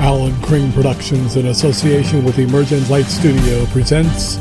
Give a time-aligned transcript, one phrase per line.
[0.00, 4.36] Alan Crane Productions, in association with Emergent Light Studio, presents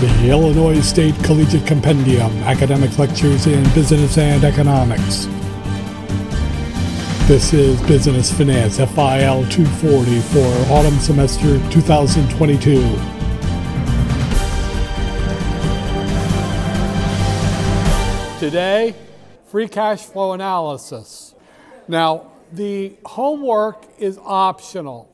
[0.00, 5.26] the Illinois State Collegiate Compendium Academic Lectures in Business and Economics.
[7.28, 12.80] This is Business Finance FIL 240 for autumn semester 2022.
[18.40, 18.94] Today,
[19.46, 21.34] free cash flow analysis.
[21.86, 25.10] Now, the homework is optional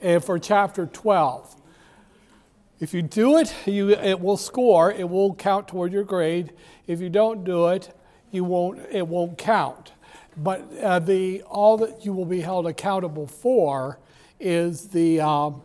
[0.00, 1.56] and for chapter 12.
[2.80, 6.52] If you do it, you, it will score, it will count toward your grade.
[6.86, 7.94] If you don't do it,
[8.30, 9.92] you won't, it won't count.
[10.36, 13.98] But uh, the, all that you will be held accountable for
[14.38, 15.62] is the, um,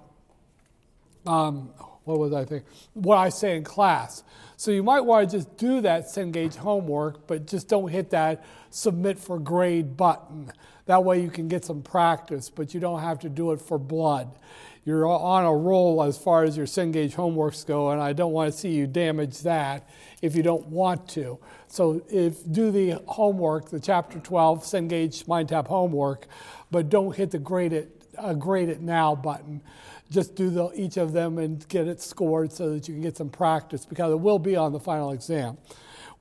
[1.26, 1.70] um,
[2.04, 2.68] what was I thinking?
[2.94, 4.24] What I say in class.
[4.58, 8.44] So you might want to just do that Cengage homework, but just don't hit that
[8.70, 10.52] submit for grade button.
[10.86, 13.78] That way you can get some practice, but you don't have to do it for
[13.78, 14.38] blood.
[14.86, 18.54] You're on a roll as far as your Cengage homeworks go, and I don't want
[18.54, 19.90] to see you damage that
[20.22, 21.40] if you don't want to.
[21.68, 26.28] So if do the homework, the chapter 12 Cengage MindTap homework,
[26.70, 29.64] but don't hit the grade it, uh, grade it now button.
[30.12, 33.18] Just do the, each of them and get it scored so that you can get
[33.18, 35.58] some practice because it will be on the final exam.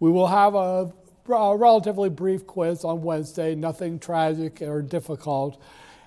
[0.01, 0.91] We will have a
[1.33, 5.61] a relatively brief quiz on Wednesday, nothing tragic or difficult.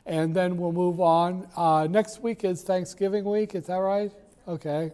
[0.05, 1.47] And then we'll move on.
[1.55, 4.11] Uh, next week is Thanksgiving week, is that right?
[4.47, 4.91] Okay.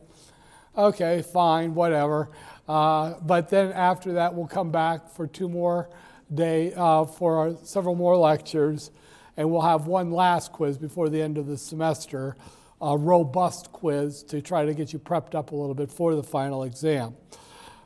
[0.76, 2.30] Okay, fine, whatever.
[2.68, 5.90] Uh, but then after that, we'll come back for two more
[6.34, 8.90] day uh, for our, several more lectures,
[9.38, 12.36] and we'll have one last quiz before the end of the semester,
[12.82, 16.24] a robust quiz to try to get you prepped up a little bit for the
[16.24, 17.16] final exam.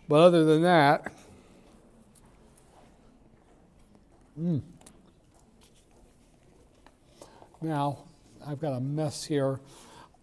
[0.08, 1.11] But other than that,
[4.39, 4.61] Mm.
[7.61, 7.99] Now,
[8.45, 9.59] I've got a mess here.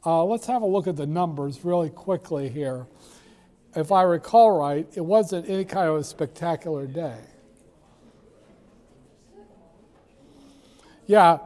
[0.07, 2.87] Uh, let's have a look at the numbers really quickly here.
[3.75, 7.19] If I recall right, it wasn't any kind of a spectacular day.
[11.07, 11.39] Yeah,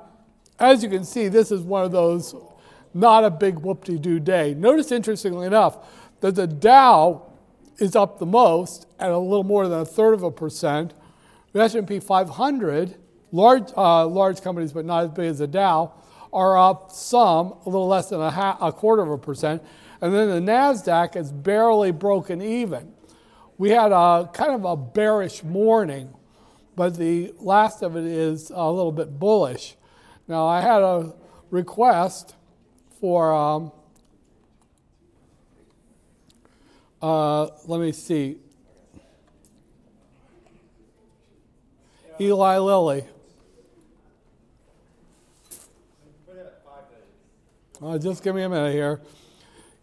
[0.59, 2.35] as you can see, this is one of those
[2.93, 4.55] not a big whoop de doo day.
[4.55, 5.79] Notice, interestingly enough,
[6.21, 7.33] that the Dow
[7.79, 10.95] is up the most at a little more than a third of a percent,
[11.53, 12.97] the S&P 500,
[13.33, 15.93] large, uh, large companies but not as big as the Dow,
[16.33, 19.63] are up some, a little less than a, half, a quarter of a percent.
[20.01, 22.93] And then the NASDAQ is barely broken even.
[23.57, 26.15] We had a kind of a bearish morning,
[26.77, 29.77] but the last of it is a little bit bullish.
[30.29, 31.15] Now, I had a
[31.51, 32.37] request
[33.01, 33.73] for, um,
[37.03, 38.39] uh, let me see,
[42.21, 43.05] Eli Lilly.
[47.81, 49.01] Uh, just give me a minute here.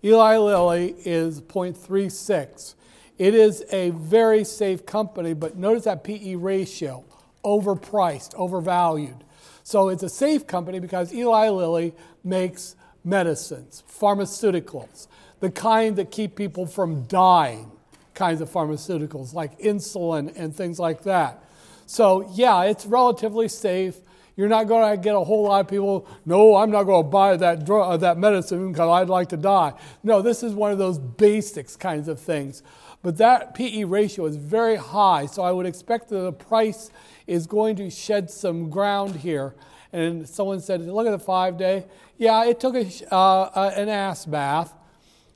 [0.04, 2.76] Eli Lilly is 0.36.
[3.18, 7.06] It is a very safe company, but notice that PE ratio
[7.46, 9.24] overpriced, overvalued.
[9.64, 12.76] So it's a safe company because Eli Lilly makes
[13.06, 15.08] medicines, pharmaceuticals,
[15.40, 17.72] the kind that keep people from dying
[18.14, 21.45] kinds of pharmaceuticals like insulin and things like that.
[21.86, 23.98] So, yeah, it's relatively safe.
[24.36, 27.10] You're not going to get a whole lot of people, no, I'm not going to
[27.10, 29.74] buy that, drug, uh, that medicine because I'd like to die.
[30.04, 32.62] No, this is one of those basics kinds of things.
[33.02, 36.90] But that PE ratio is very high, so I would expect that the price
[37.28, 39.56] is going to shed some ground here.
[39.94, 41.86] And someone said, look at the five day.
[42.18, 44.74] Yeah, it took a, uh, an ass bath.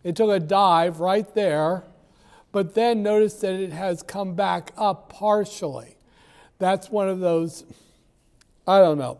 [0.03, 1.83] It took a dive right there.
[2.51, 5.95] But then notice that it has come back up partially.
[6.59, 7.63] That's one of those,
[8.67, 9.19] I don't know.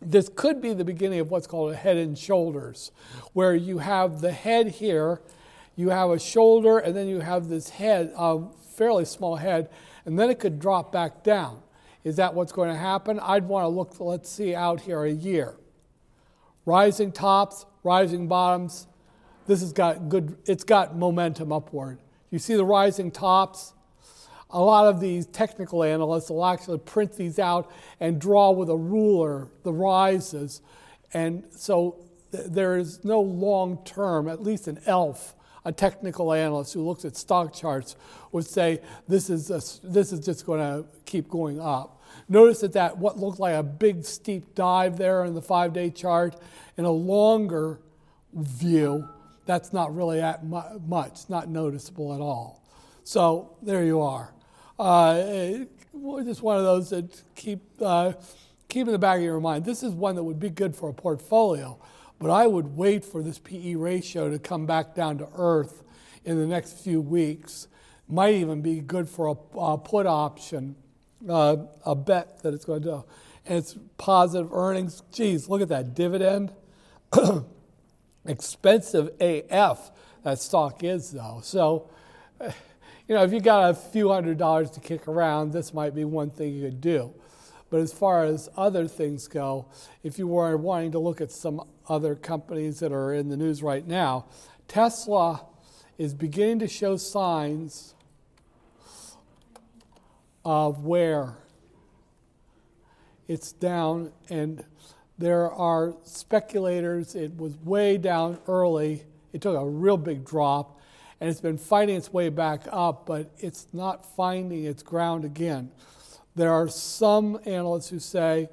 [0.00, 2.92] This could be the beginning of what's called a head and shoulders,
[3.32, 5.22] where you have the head here,
[5.76, 8.42] you have a shoulder, and then you have this head, a
[8.76, 9.70] fairly small head,
[10.04, 11.60] and then it could drop back down.
[12.04, 13.18] Is that what's going to happen?
[13.20, 15.56] I'd want to look, let's see, out here a year.
[16.66, 18.86] Rising tops, rising bottoms.
[19.46, 21.98] This has got good, it's got momentum upward.
[22.30, 23.73] You see the rising tops?
[24.54, 28.76] A lot of these technical analysts will actually print these out and draw with a
[28.76, 30.62] ruler the rises.
[31.12, 31.96] And so
[32.30, 35.34] th- there is no long term, at least an ELF,
[35.64, 37.96] a technical analyst who looks at stock charts,
[38.30, 42.00] would say this is, a, this is just going to keep going up.
[42.28, 45.90] Notice that, that what looked like a big steep dive there in the five day
[45.90, 46.36] chart,
[46.76, 47.80] in a longer
[48.32, 49.08] view,
[49.46, 52.62] that's not really that much, not noticeable at all.
[53.02, 54.32] So there you are.
[54.78, 55.64] Uh,
[56.24, 58.12] just one of those that keep, uh,
[58.68, 60.88] keep in the back of your mind, this is one that would be good for
[60.88, 61.78] a portfolio,
[62.18, 65.82] but I would wait for this PE ratio to come back down to earth
[66.24, 67.68] in the next few weeks.
[68.08, 70.76] Might even be good for a, a put option,
[71.28, 71.56] uh,
[71.86, 73.04] a bet that it's going to.
[73.46, 75.02] And it's positive earnings.
[75.12, 76.52] Geez, look at that dividend.
[78.26, 79.90] Expensive AF
[80.24, 81.40] that stock is, though.
[81.42, 81.90] So,
[83.06, 86.04] you know, if you got a few hundred dollars to kick around, this might be
[86.04, 87.12] one thing you could do.
[87.70, 89.66] But as far as other things go,
[90.02, 93.62] if you were wanting to look at some other companies that are in the news
[93.62, 94.26] right now,
[94.68, 95.44] Tesla
[95.98, 97.94] is beginning to show signs
[100.44, 101.36] of where
[103.26, 104.64] it's down, and
[105.18, 107.14] there are speculators.
[107.14, 109.04] It was way down early.
[109.32, 110.73] It took a real big drop,
[111.24, 115.70] and it's been fighting its way back up, but it's not finding its ground again.
[116.34, 118.50] There are some analysts who say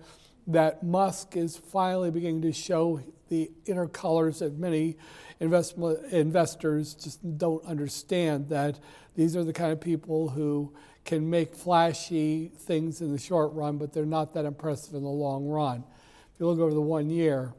[0.47, 4.95] that Musk is finally beginning to show the inner colors that many
[5.41, 8.79] investors just don't understand that
[9.15, 10.73] these are the kind of people who
[11.03, 15.09] can make flashy things in the short run, but they're not that impressive in the
[15.09, 15.83] long run.
[16.33, 17.53] If you look over the one year,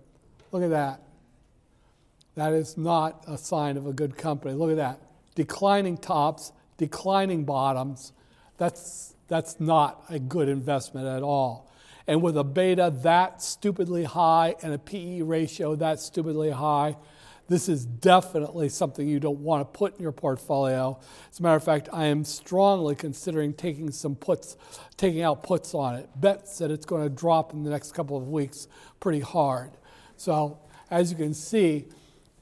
[0.52, 1.02] look at that.
[2.34, 4.54] That is not a sign of a good company.
[4.54, 5.00] Look at that.
[5.34, 8.12] Declining tops, declining bottoms.
[8.58, 11.70] That's, that's not a good investment at all.
[12.06, 16.96] And with a beta that stupidly high and a PE ratio that stupidly high,
[17.48, 20.98] this is definitely something you don't want to put in your portfolio.
[21.30, 24.56] As a matter of fact, I am strongly considering taking some puts,
[24.96, 26.08] taking out puts on it.
[26.16, 28.68] Bets that it's going to drop in the next couple of weeks
[29.00, 29.72] pretty hard.
[30.16, 31.88] So, as you can see,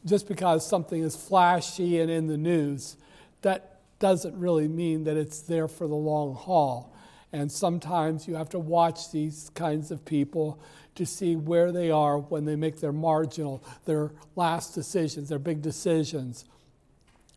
[0.05, 2.97] just because something is flashy and in the news,
[3.43, 6.95] that doesn't really mean that it's there for the long haul.
[7.33, 10.61] And sometimes you have to watch these kinds of people
[10.97, 15.63] to see where they are when they make their marginal, their last decisions, their big
[15.63, 16.45] decisions.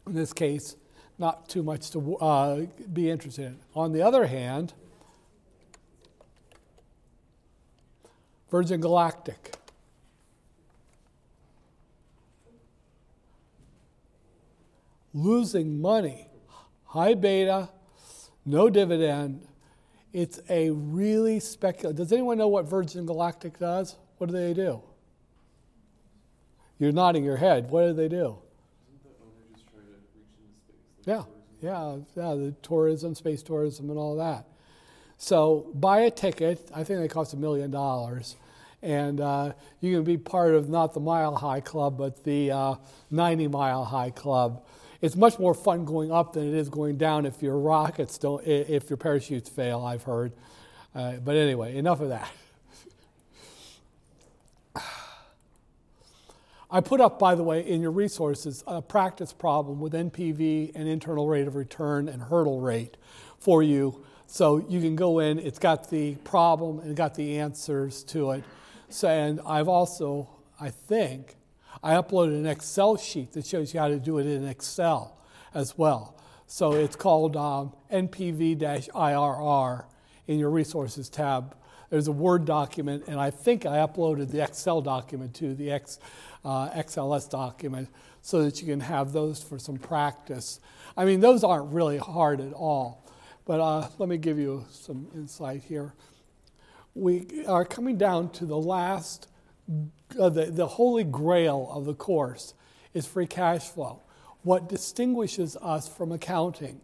[0.07, 0.75] In this case,
[1.19, 3.59] not too much to uh, be interested in.
[3.75, 4.73] On the other hand,
[8.49, 9.55] Virgin Galactic.
[15.13, 16.27] Losing money,
[16.85, 17.69] high beta,
[18.45, 19.47] no dividend,
[20.11, 21.97] it's a really speculative.
[21.97, 23.95] Does anyone know what Virgin Galactic does?
[24.17, 24.81] What do they do?
[26.79, 27.69] You're nodding your head.
[27.69, 28.37] What do they do?
[31.05, 31.23] Yeah,
[31.61, 34.47] yeah, yeah, the tourism, space tourism, and all that.
[35.17, 36.69] So buy a ticket.
[36.73, 38.35] I think they cost a million dollars.
[38.81, 42.75] And uh, you can be part of not the Mile High Club, but the uh,
[43.11, 44.65] 90 Mile High Club
[45.03, 48.41] it's much more fun going up than it is going down if your rockets don't,
[48.47, 50.31] if your parachutes fail, I've heard.
[50.95, 52.31] Uh, but anyway, enough of that.
[56.71, 60.87] I put up, by the way, in your resources, a practice problem with NPV and
[60.87, 62.95] internal rate of return and hurdle rate
[63.39, 64.05] for you.
[64.25, 68.45] So you can go in, it's got the problem and got the answers to it.
[68.87, 70.29] So, and I've also,
[70.61, 71.35] I think,
[71.83, 75.17] I uploaded an Excel sheet that shows you how to do it in Excel
[75.53, 76.17] as well.
[76.47, 79.85] So it's called um, NPV IRR
[80.27, 81.55] in your resources tab.
[81.89, 85.99] There's a Word document, and I think I uploaded the Excel document to the X,
[86.45, 87.89] uh, XLS document
[88.21, 90.59] so that you can have those for some practice.
[90.95, 93.03] I mean, those aren't really hard at all.
[93.45, 95.93] But uh, let me give you some insight here.
[96.95, 99.27] We are coming down to the last
[100.19, 102.53] uh, the, the holy grail of the course
[102.93, 104.01] is free cash flow.
[104.43, 106.81] What distinguishes us from accounting,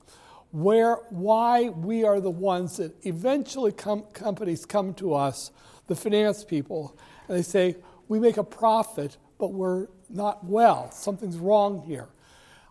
[0.52, 5.52] where why we are the ones that eventually com- companies come to us,
[5.88, 7.76] the finance people, and they say,
[8.08, 10.90] we make a profit, but we're not well.
[10.92, 12.08] Something's wrong here.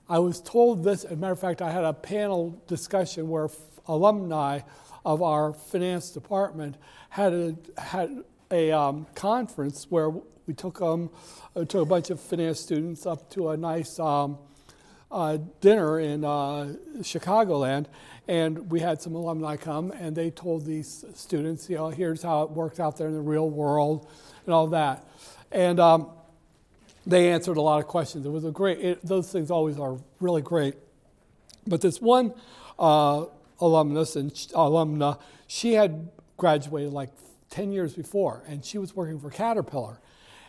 [0.09, 3.45] I was told this, as a matter of fact, I had a panel discussion where
[3.45, 4.61] f- alumni
[5.05, 6.77] of our finance department
[7.11, 10.11] had a, had a um, conference where
[10.47, 11.11] we took, um,
[11.55, 14.38] uh, took a bunch of finance students up to a nice um,
[15.11, 17.87] uh, dinner in uh, Chicagoland,
[18.26, 22.43] and we had some alumni come, and they told these students, you know, here's how
[22.43, 24.07] it works out there in the real world,
[24.45, 25.07] and all that.
[25.50, 26.11] And um,
[27.07, 28.26] they answered a lot of questions.
[28.26, 28.81] It was a great.
[28.81, 30.75] It, those things always are really great.
[31.67, 32.35] But this one
[32.78, 33.26] uh,
[33.61, 37.11] alumnus and alumna, she had graduated like
[37.50, 40.00] 10 years before, and she was working for Caterpillar.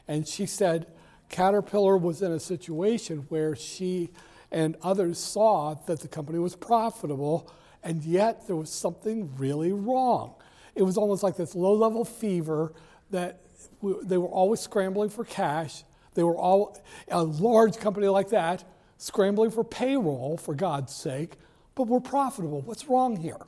[0.07, 0.87] And she said
[1.29, 4.09] Caterpillar was in a situation where she
[4.51, 7.51] and others saw that the company was profitable,
[7.83, 10.33] and yet there was something really wrong.
[10.75, 12.73] it was almost like this low level fever
[13.11, 13.41] that
[13.81, 15.83] we, they were always scrambling for cash.
[16.13, 18.63] They were all, a large company like that,
[18.97, 21.33] scrambling for payroll, for God's sake,
[21.75, 22.61] but we're profitable.
[22.61, 23.39] What's wrong here?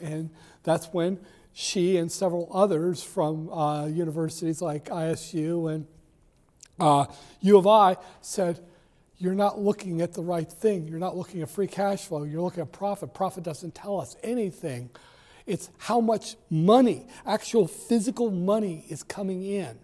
[0.00, 0.30] And
[0.62, 1.18] that's when
[1.54, 5.86] she and several others from uh, universities like ISU and
[6.80, 7.06] uh,
[7.40, 8.58] U of I said,
[9.18, 10.88] You're not looking at the right thing.
[10.88, 12.24] You're not looking at free cash flow.
[12.24, 13.14] You're looking at profit.
[13.14, 14.90] Profit doesn't tell us anything.
[15.46, 19.78] It's how much money, actual physical money, is coming in.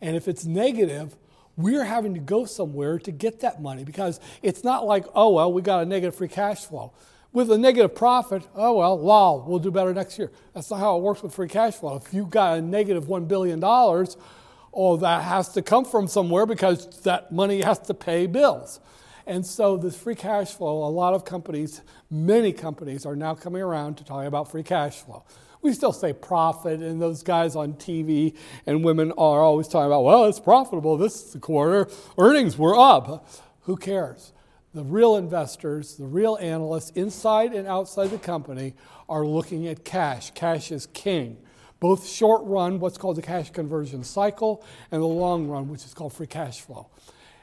[0.00, 1.14] And if it's negative,
[1.56, 5.52] we're having to go somewhere to get that money because it's not like, oh, well,
[5.52, 6.92] we got a negative free cash flow.
[7.32, 10.30] With a negative profit, oh, well, wow, we'll do better next year.
[10.52, 11.96] That's not how it works with free cash flow.
[11.96, 17.00] If you've got a negative $1 billion, oh, that has to come from somewhere because
[17.02, 18.80] that money has to pay bills.
[19.26, 23.62] And so, this free cash flow, a lot of companies, many companies, are now coming
[23.62, 25.24] around to talking about free cash flow.
[25.62, 28.36] We still say profit, and those guys on TV
[28.66, 33.28] and women are always talking about, well, it's profitable this quarter, earnings were up.
[33.62, 34.32] Who cares?
[34.74, 38.74] The real investors, the real analysts inside and outside the company
[39.08, 40.30] are looking at cash.
[40.30, 41.36] Cash is king.
[41.78, 45.92] Both short run, what's called the cash conversion cycle, and the long run, which is
[45.92, 46.88] called free cash flow.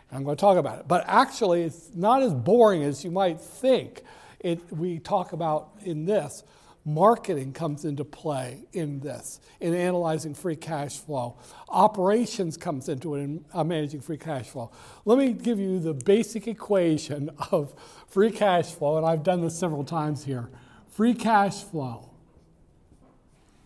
[0.09, 0.87] And I'm going to talk about it.
[0.87, 4.01] But actually, it's not as boring as you might think.
[4.39, 6.43] It, we talk about in this
[6.85, 11.37] Marketing comes into play in this, in analyzing free cash flow.
[11.67, 14.71] Operations comes into it in uh, managing free cash flow.
[15.03, 17.73] Let me give you the basic equation of
[18.07, 20.49] free cash flow, and I've done this several times here.
[20.87, 22.09] Free cash flow.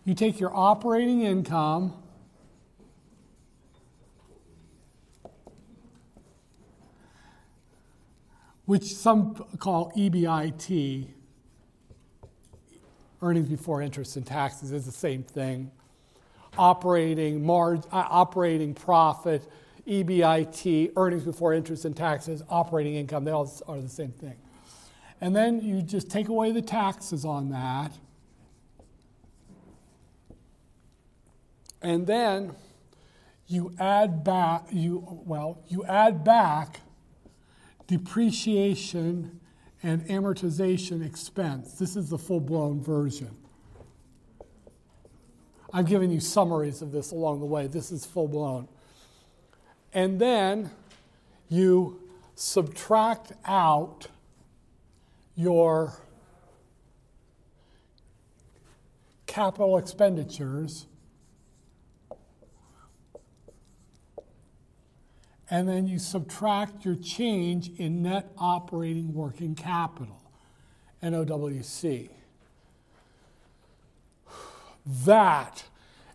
[0.04, 1.94] You take your operating income,
[8.66, 11.08] which some call EBIT
[13.24, 15.70] earnings before interest and taxes is the same thing.
[16.58, 19.50] Operating, mar- uh, operating profit,
[19.86, 24.36] EBIT, earnings before interest and taxes, operating income, they all are the same thing.
[25.20, 27.92] And then you just take away the taxes on that.
[31.80, 32.54] And then
[33.46, 36.80] you add back, you, well, you add back
[37.86, 39.40] depreciation
[39.84, 41.74] and amortization expense.
[41.74, 43.36] This is the full blown version.
[45.74, 47.66] I've given you summaries of this along the way.
[47.66, 48.66] This is full blown.
[49.92, 50.70] And then
[51.50, 52.00] you
[52.34, 54.06] subtract out
[55.36, 55.92] your
[59.26, 60.86] capital expenditures
[65.50, 70.20] and then you subtract your change in net operating working capital,
[71.02, 72.08] NOWC.
[75.04, 75.64] That,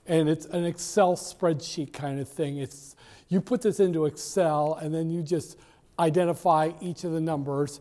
[0.07, 2.57] and it's an Excel spreadsheet kind of thing.
[2.57, 2.95] It's
[3.27, 5.57] you put this into Excel and then you just
[5.99, 7.79] identify each of the numbers.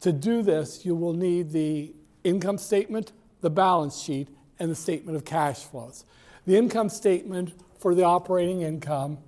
[0.00, 1.92] To do this, you will need the
[2.24, 6.04] income statement, the balance sheet, and the statement of cash flows.
[6.46, 9.18] The income statement for the operating income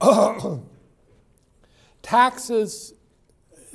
[2.02, 2.94] Taxes,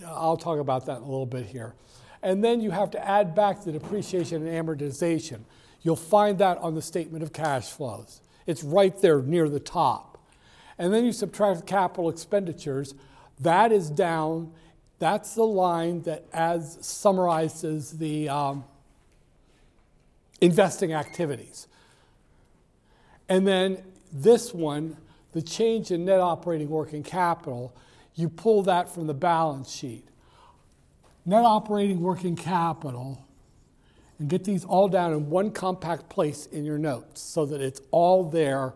[0.05, 1.75] I'll talk about that in a little bit here.
[2.21, 5.41] And then you have to add back the depreciation and amortization.
[5.83, 8.21] You'll find that on the statement of cash flows.
[8.47, 10.17] It's right there near the top.
[10.77, 12.95] And then you subtract capital expenditures.
[13.39, 14.51] That is down.
[14.99, 18.63] That's the line that as summarizes the um,
[20.41, 21.67] investing activities.
[23.29, 24.97] And then this one,
[25.33, 27.75] the change in net operating working capital,
[28.15, 30.07] you pull that from the balance sheet.
[31.25, 33.25] Net operating working capital,
[34.19, 37.81] and get these all down in one compact place in your notes so that it's
[37.91, 38.73] all there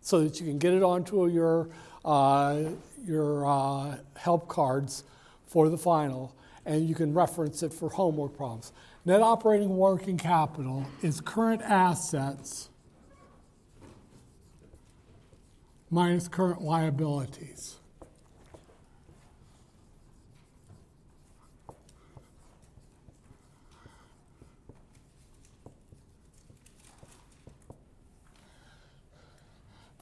[0.00, 1.68] so that you can get it onto your,
[2.04, 2.62] uh,
[3.04, 5.04] your uh, help cards
[5.46, 6.34] for the final
[6.66, 8.72] and you can reference it for homework problems.
[9.04, 12.68] Net operating working capital is current assets
[15.90, 17.76] minus current liabilities.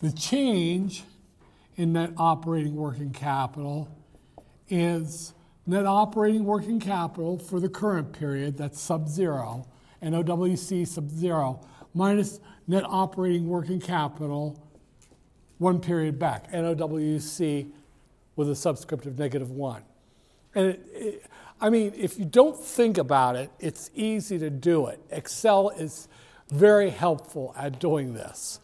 [0.01, 1.05] The change
[1.77, 3.89] in net operating working capital
[4.69, 5.35] is
[5.67, 9.67] net operating working capital for the current period, that's sub zero,
[10.03, 11.61] NOWC sub zero,
[11.93, 14.59] minus net operating working capital
[15.59, 17.71] one period back, NOWC
[18.37, 19.83] with a subscript of negative one.
[20.55, 21.27] And it, it,
[21.61, 24.99] I mean, if you don't think about it, it's easy to do it.
[25.11, 26.09] Excel is
[26.49, 28.61] very helpful at doing this.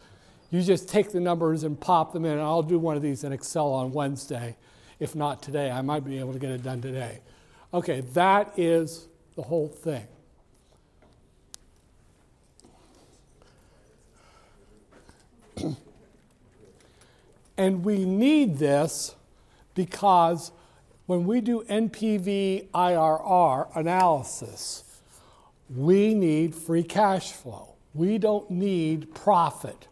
[0.49, 3.23] You just take the numbers and pop them in, and I'll do one of these
[3.23, 4.55] in Excel on Wednesday.
[4.99, 7.19] If not today, I might be able to get it done today.
[7.73, 10.07] Okay, that is the whole thing.
[17.57, 19.15] and we need this
[19.75, 20.51] because
[21.07, 24.83] when we do NPV IRR analysis,
[25.73, 27.75] we need free cash flow.
[27.93, 29.87] We don't need profit.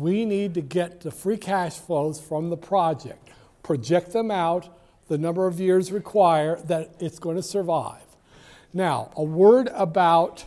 [0.00, 3.28] We need to get the free cash flows from the project,
[3.62, 4.74] project them out,
[5.08, 8.00] the number of years required that it's going to survive.
[8.72, 10.46] Now, a word about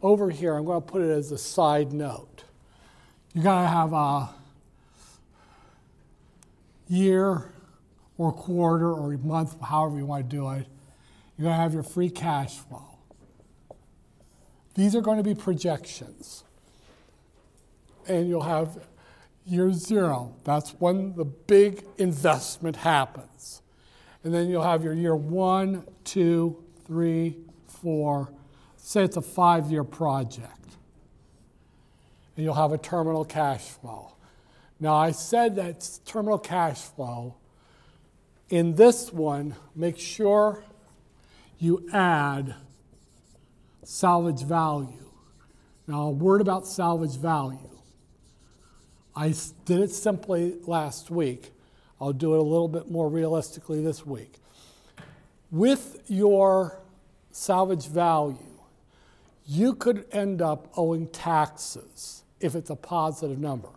[0.00, 2.44] over here, I'm going to put it as a side note.
[3.34, 4.30] You got to have a
[6.86, 7.50] year
[8.16, 10.68] or quarter or month, however you want to do it.
[11.36, 12.96] You're going to have your free cash flow.
[14.76, 16.44] These are going to be projections.
[18.08, 18.78] And you'll have
[19.44, 20.34] year zero.
[20.44, 23.62] That's when the big investment happens.
[24.24, 27.36] And then you'll have your year one, two, three,
[27.68, 28.32] four.
[28.76, 30.76] Say it's a five year project.
[32.36, 34.14] And you'll have a terminal cash flow.
[34.78, 37.36] Now, I said that terminal cash flow.
[38.50, 40.64] In this one, make sure
[41.58, 42.54] you add
[43.84, 45.10] salvage value.
[45.86, 47.75] Now, a word about salvage value.
[49.16, 51.50] I did it simply last week.
[51.98, 54.34] I'll do it a little bit more realistically this week.
[55.50, 56.78] With your
[57.30, 58.36] salvage value,
[59.46, 63.70] you could end up owing taxes if it's a positive number.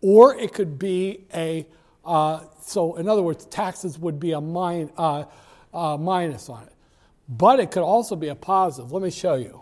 [0.00, 1.66] Or it could be a,
[2.04, 5.24] uh, so in other words, taxes would be a min, uh,
[5.74, 6.72] uh, minus on it.
[7.28, 8.90] But it could also be a positive.
[8.90, 9.60] Let me show you.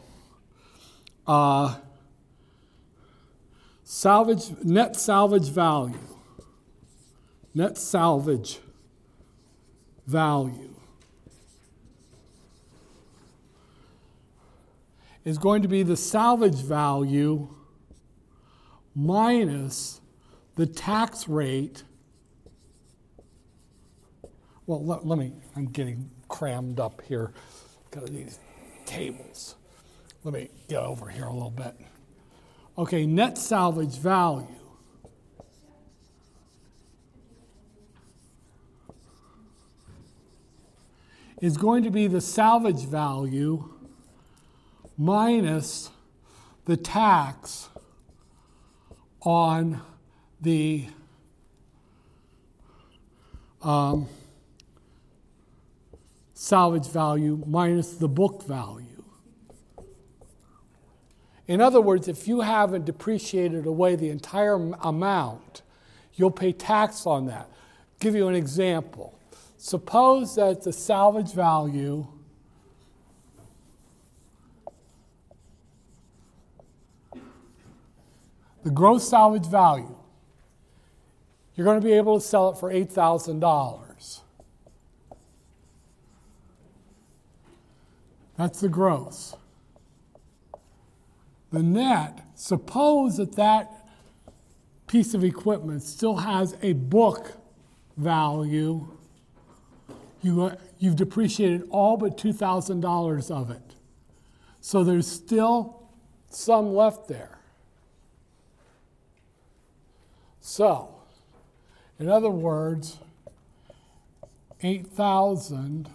[3.89, 5.95] Salvage, net salvage value.
[7.55, 8.59] Net salvage
[10.09, 10.75] value
[15.25, 17.47] is going to be the salvage value
[18.97, 20.01] minus
[20.57, 21.85] the tax rate.
[24.67, 27.33] Well, let, let me, I'm getting crammed up here
[27.89, 28.41] because of these
[28.85, 29.55] tables.
[30.25, 31.77] Let me get over here a little bit.
[32.79, 34.47] Okay, net salvage value.
[41.41, 43.73] Is going to be the salvage value
[44.99, 45.91] minus
[46.67, 47.69] the tax
[49.23, 49.81] on
[50.41, 50.87] the
[53.63, 54.07] um,
[56.35, 58.86] salvage value minus the book value.
[61.49, 65.63] In other words, if you haven't depreciated away the entire amount,
[66.15, 67.49] you'll pay tax on that.
[68.01, 69.19] give you an example.
[69.57, 72.07] Suppose that the salvage value
[78.63, 79.97] the gross salvage value
[81.57, 84.21] you're going to be able to sell it for $8,000.
[88.37, 89.35] That's the gross.
[91.53, 93.87] The net, suppose that that
[94.87, 97.33] piece of equipment still has a book
[97.97, 98.87] value.
[100.23, 103.75] You, uh, you've depreciated all but $2,000 of it.
[104.61, 105.89] So there's still
[106.31, 107.39] some left there.
[110.41, 110.95] So,
[111.99, 112.99] in other words,
[114.63, 115.89] 8,000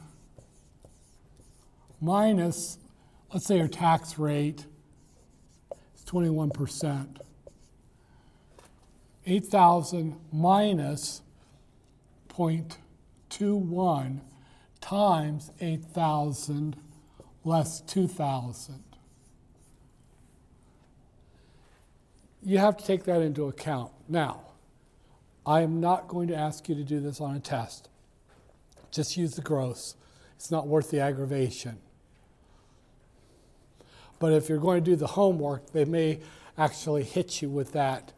[1.99, 2.77] minus,
[3.33, 4.65] let's say our tax rate
[6.11, 7.17] 21%.
[9.25, 11.21] 8,000 minus
[12.29, 14.19] 0.21
[14.81, 16.75] times 8,000
[17.43, 18.83] less 2,000.
[22.43, 23.91] You have to take that into account.
[24.09, 24.41] Now,
[25.45, 27.89] I am not going to ask you to do this on a test.
[28.89, 29.95] Just use the gross.
[30.35, 31.77] It's not worth the aggravation.
[34.21, 36.19] But if you're going to do the homework, they may
[36.55, 38.13] actually hit you with that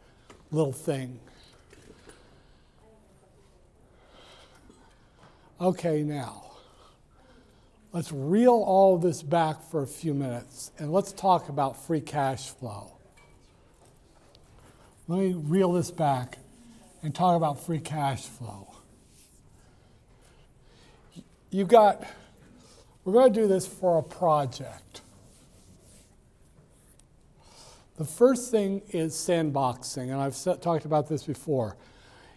[0.52, 1.18] little thing.
[5.58, 6.44] Okay, now,
[7.94, 12.50] let's reel all this back for a few minutes and let's talk about free cash
[12.50, 12.98] flow.
[15.08, 16.36] Let me reel this back
[17.02, 18.74] and talk about free cash flow.
[21.50, 22.04] You got,
[23.04, 24.83] we're going to do this for a project.
[27.96, 31.76] The first thing is sandboxing, and I've talked about this before.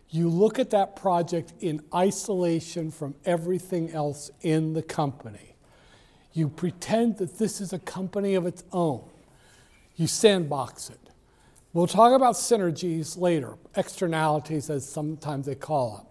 [0.10, 5.56] You look at that project in isolation from everything else in the company.
[6.34, 9.04] You pretend that this is a company of its own.
[9.96, 11.00] You sandbox it.
[11.74, 16.08] We'll talk about synergies later, externalities, as sometimes they call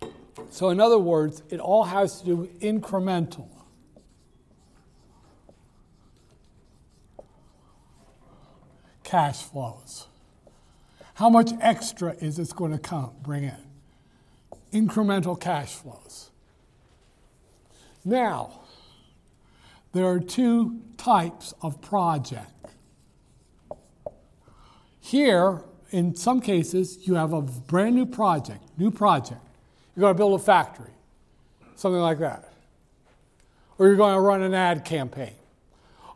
[0.00, 0.10] them.
[0.50, 3.48] So, in other words, it all has to do with incremental.
[9.10, 10.06] Cash flows.
[11.14, 13.56] How much extra is this going to come, bring in?
[14.72, 16.30] Incremental cash flows.
[18.04, 18.60] Now,
[19.92, 22.52] there are two types of project.
[25.00, 29.40] Here, in some cases, you have a brand new project, new project.
[29.96, 30.94] You're going to build a factory,
[31.74, 32.48] something like that.
[33.76, 35.34] Or you're going to run an ad campaign.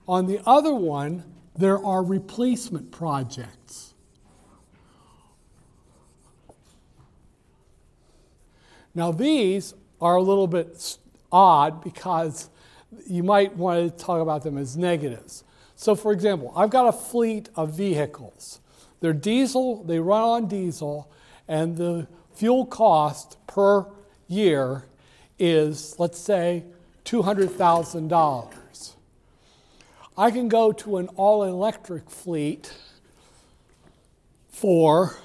[0.06, 3.94] On the other one, there are replacement projects.
[8.94, 10.98] Now, these are a little bit
[11.32, 12.48] odd because
[13.06, 15.44] you might want to talk about them as negatives.
[15.76, 18.60] So, for example, I've got a fleet of vehicles.
[19.00, 21.10] They're diesel, they run on diesel,
[21.48, 23.86] and the fuel cost per
[24.28, 24.84] year
[25.38, 26.64] is, let's say,
[27.04, 28.54] $200,000.
[30.16, 32.72] I can go to an all electric fleet
[34.48, 35.16] for,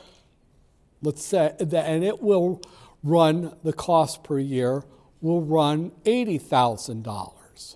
[1.02, 2.62] let's say, and it will
[3.04, 4.84] run the cost per year
[5.21, 7.75] will run $80,000.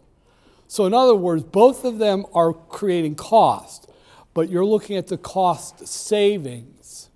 [0.67, 3.89] So, in other words, both of them are creating cost,
[4.33, 7.09] but you're looking at the cost savings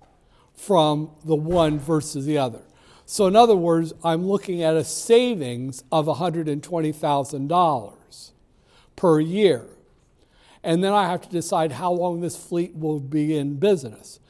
[0.54, 2.62] from the one versus the other.
[3.04, 8.30] So, in other words, I'm looking at a savings of $120,000
[8.94, 9.66] per year.
[10.62, 14.20] And then I have to decide how long this fleet will be in business.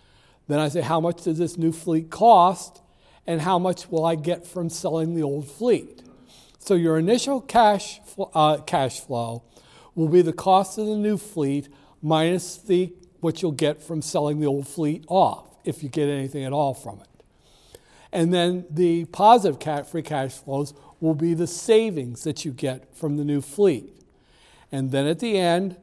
[0.46, 2.80] Then I say, how much does this new fleet cost?
[3.28, 6.02] and how much will I get from selling the old fleet.
[6.58, 8.00] So your initial cash,
[8.34, 9.42] uh, cash flow
[9.94, 11.68] will be the cost of the new fleet
[12.00, 16.42] minus the, what you'll get from selling the old fleet off, if you get anything
[16.42, 17.24] at all from it.
[18.12, 23.18] And then the positive free cash flows will be the savings that you get from
[23.18, 23.92] the new fleet.
[24.72, 25.76] And then at the end,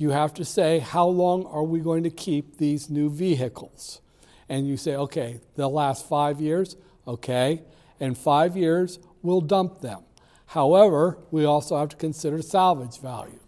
[0.00, 4.00] you have to say, how long are we going to keep these new vehicles?
[4.48, 7.60] And you say, okay, they'll last five years, okay?
[8.00, 10.00] In five years, we'll dump them.
[10.46, 13.40] However, we also have to consider salvage value.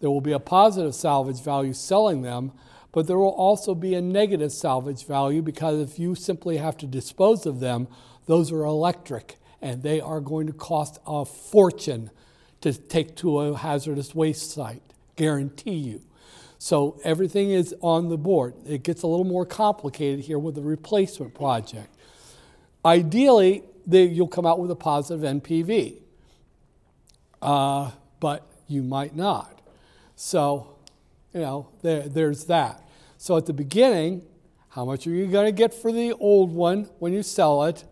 [0.00, 2.50] There will be a positive salvage value selling them,
[2.90, 6.88] but there will also be a negative salvage value because if you simply have to
[6.88, 7.86] dispose of them,
[8.26, 12.10] those are electric and they are going to cost a fortune
[12.62, 14.82] to take to a hazardous waste site,
[15.20, 16.00] guarantee you.
[16.56, 18.54] So everything is on the board.
[18.66, 21.94] It gets a little more complicated here with the replacement project.
[22.86, 25.98] Ideally, they, you'll come out with a positive NPV,
[27.42, 29.60] uh, but you might not.
[30.16, 30.78] So,
[31.34, 32.82] you know, there, there's that.
[33.18, 34.22] So at the beginning,
[34.70, 37.84] how much are you going to get for the old one when you sell it?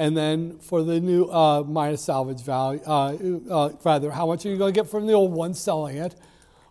[0.00, 3.18] And then for the new uh, minus salvage value, uh,
[3.50, 6.14] uh, rather, how much are you going to get from the old one selling it?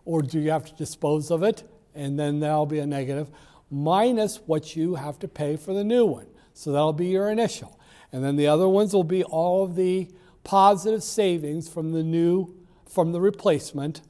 [0.03, 1.61] Or do you have to dispose of it?
[1.93, 3.29] And then that'll be a negative,
[3.69, 6.25] minus what you have to pay for the new one.
[6.55, 7.79] So that'll be your initial.
[8.11, 10.09] And then the other ones will be all of the
[10.43, 12.55] positive savings from the new,
[12.89, 14.01] from the replacement.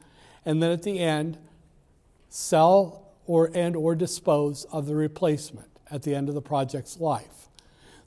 [0.46, 1.38] And then at the end,
[2.30, 7.39] sell or and or dispose of the replacement at the end of the project's life.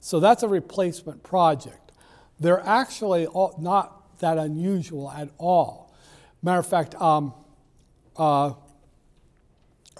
[0.03, 1.93] So that's a replacement project.
[2.37, 5.95] They're actually all, not that unusual at all.
[6.41, 7.33] Matter of fact, um,
[8.17, 8.51] uh,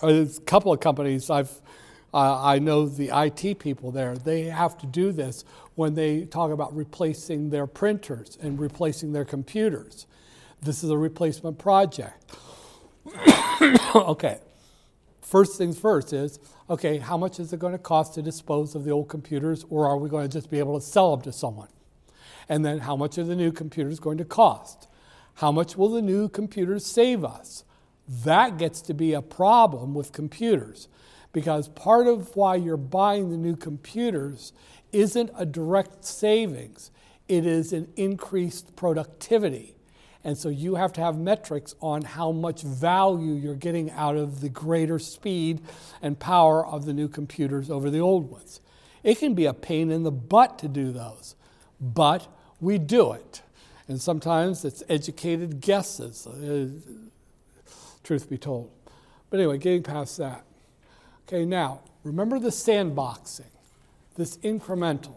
[0.02, 1.50] a couple of companies I've
[2.14, 6.52] uh, I know the IT people there, they have to do this when they talk
[6.52, 10.06] about replacing their printers and replacing their computers.
[10.62, 12.36] This is a replacement project.
[13.96, 14.40] okay,
[15.22, 18.84] first things first is okay, how much is it going to cost to dispose of
[18.84, 21.32] the old computers, or are we going to just be able to sell them to
[21.32, 21.70] someone?
[22.50, 24.88] And then how much are the new computers going to cost?
[25.36, 27.64] How much will the new computers save us?
[28.08, 30.88] That gets to be a problem with computers
[31.32, 34.54] because part of why you're buying the new computers
[34.92, 36.92] isn't a direct savings,
[37.28, 39.73] it is an increased productivity.
[40.24, 44.40] And so you have to have metrics on how much value you're getting out of
[44.40, 45.62] the greater speed
[46.02, 48.62] and power of the new computers over the old ones.
[49.04, 51.36] It can be a pain in the butt to do those,
[51.82, 52.28] but
[52.62, 53.42] we do it.
[53.90, 56.26] And sometimes it's educated guesses.
[56.26, 56.70] Uh,
[58.04, 58.72] truth be told.
[59.30, 60.46] But anyway, getting past that.
[61.28, 63.52] Okay, now, remember the sandboxing,
[64.16, 65.16] this incremental.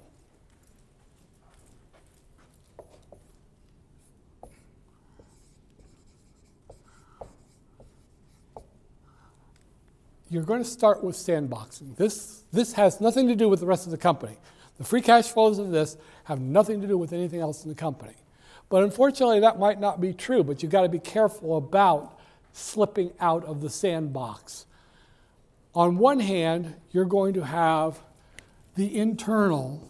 [10.29, 11.97] You're going to start with sandboxing.
[11.97, 14.37] This, this has nothing to do with the rest of the company.
[14.79, 17.77] The free cash flows of this have nothing to do with anything else in the
[17.77, 18.15] company.
[18.69, 22.19] But unfortunately, that might not be true, but you've got to be careful about
[22.53, 24.67] slipping out of the sandbox.
[25.75, 28.01] On one hand, you're going to have
[28.75, 29.89] the internal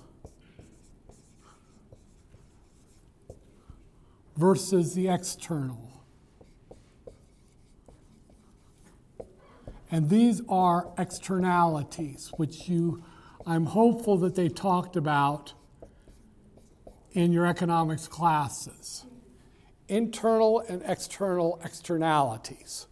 [4.37, 5.96] versus the external.
[9.91, 13.03] And these are externalities, which you,
[13.47, 15.55] I'm hopeful that they talked about
[17.13, 19.05] in your economics classes.
[19.89, 22.87] Internal and external externalities.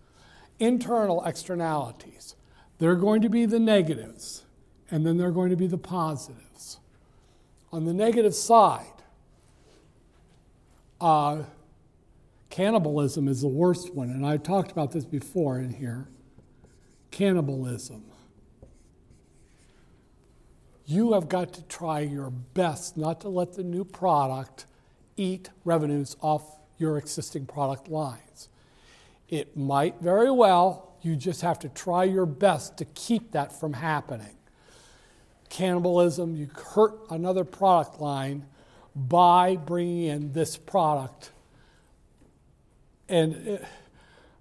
[0.60, 2.36] Internal externalities.
[2.78, 4.44] They're going to be the negatives,
[4.90, 6.78] and then they're going to be the positives.
[7.72, 8.86] On the negative side,
[11.00, 11.42] uh,
[12.50, 16.08] cannibalism is the worst one, and I've talked about this before in here
[17.14, 18.02] cannibalism.
[20.84, 24.66] You have got to try your best not to let the new product
[25.16, 26.42] eat revenues off
[26.76, 28.48] your existing product lines.
[29.28, 33.74] It might very well, you just have to try your best to keep that from
[33.74, 34.36] happening.
[35.50, 38.44] Cannibalism, you hurt another product line
[38.96, 41.30] by bringing in this product.
[43.08, 43.64] And, it,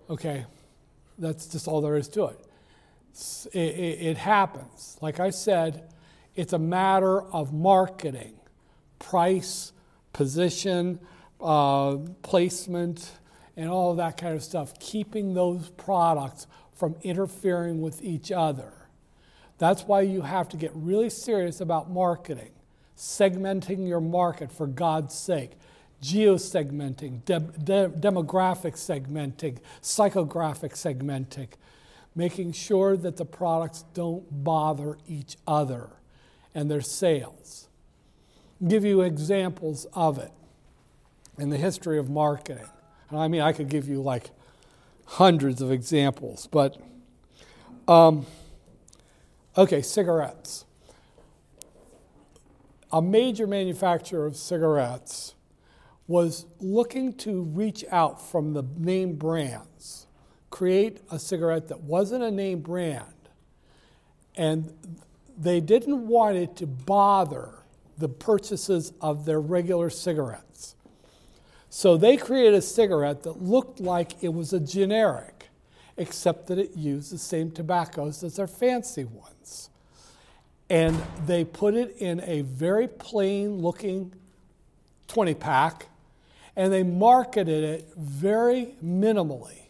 [0.09, 0.47] okay,
[1.19, 2.33] that's just all there is to
[3.13, 4.97] it it, it, happens.
[5.01, 5.89] Like I said,
[6.35, 8.33] it's a matter of marketing,
[8.99, 9.71] price,
[10.13, 10.99] position,
[11.39, 13.11] uh, placement,
[13.55, 18.73] and all of that kind of stuff, keeping those products from interfering with each other.
[19.59, 22.51] That's why you have to get really serious about marketing,
[22.97, 25.51] segmenting your market for God's sake,
[26.01, 31.49] geosegmenting, de- de- demographic segmenting, psychographic segmenting
[32.15, 35.89] making sure that the products don't bother each other
[36.53, 37.67] and their sales.
[38.61, 40.31] I'll give you examples of it
[41.37, 42.69] in the history of marketing.
[43.09, 44.29] And I mean, I could give you like
[45.05, 46.77] hundreds of examples, but
[47.87, 48.25] um,
[49.57, 50.65] okay, cigarettes.
[52.91, 55.33] A major manufacturer of cigarettes
[56.07, 60.05] was looking to reach out from the name brands
[60.53, 63.07] create a cigarette that wasn't a name brand.
[64.35, 64.71] And
[65.35, 67.49] they didn't want it to bother
[67.97, 70.75] the purchases of their regular cigarettes.
[71.71, 75.49] So they created a cigarette that looked like it was a generic,
[75.97, 79.71] except that it used the same tobaccos as their fancy ones.
[80.69, 84.13] And they put it in a very plain looking
[85.07, 85.87] 20 pack,
[86.55, 89.62] and they marketed it very minimally.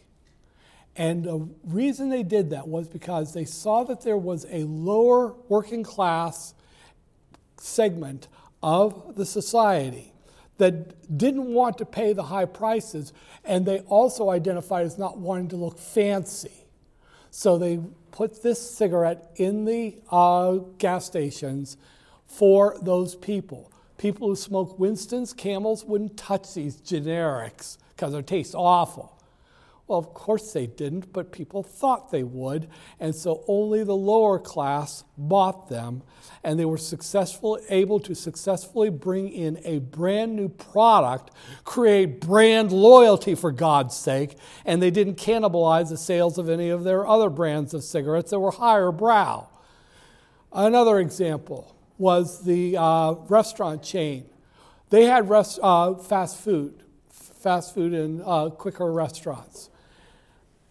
[0.96, 5.34] And the reason they did that was because they saw that there was a lower
[5.48, 6.54] working class
[7.56, 8.28] segment
[8.62, 10.12] of the society
[10.58, 13.12] that didn't want to pay the high prices,
[13.44, 16.66] and they also identified as not wanting to look fancy.
[17.30, 17.80] So they
[18.12, 21.76] put this cigarette in the uh, gas stations
[22.26, 23.72] for those people.
[23.98, 29.13] People who smoke Winston's, Camels wouldn't touch these generics because they taste awful.
[29.86, 32.68] Well, of course they didn't, but people thought they would,
[32.98, 36.02] and so only the lower class bought them,
[36.42, 41.32] and they were successful, able to successfully bring in a brand new product,
[41.64, 46.82] create brand loyalty for God's sake, and they didn't cannibalize the sales of any of
[46.84, 49.48] their other brands of cigarettes that were higher brow.
[50.50, 54.24] Another example was the uh, restaurant chain.
[54.88, 59.68] They had rest, uh, fast food, fast food and uh, quicker restaurants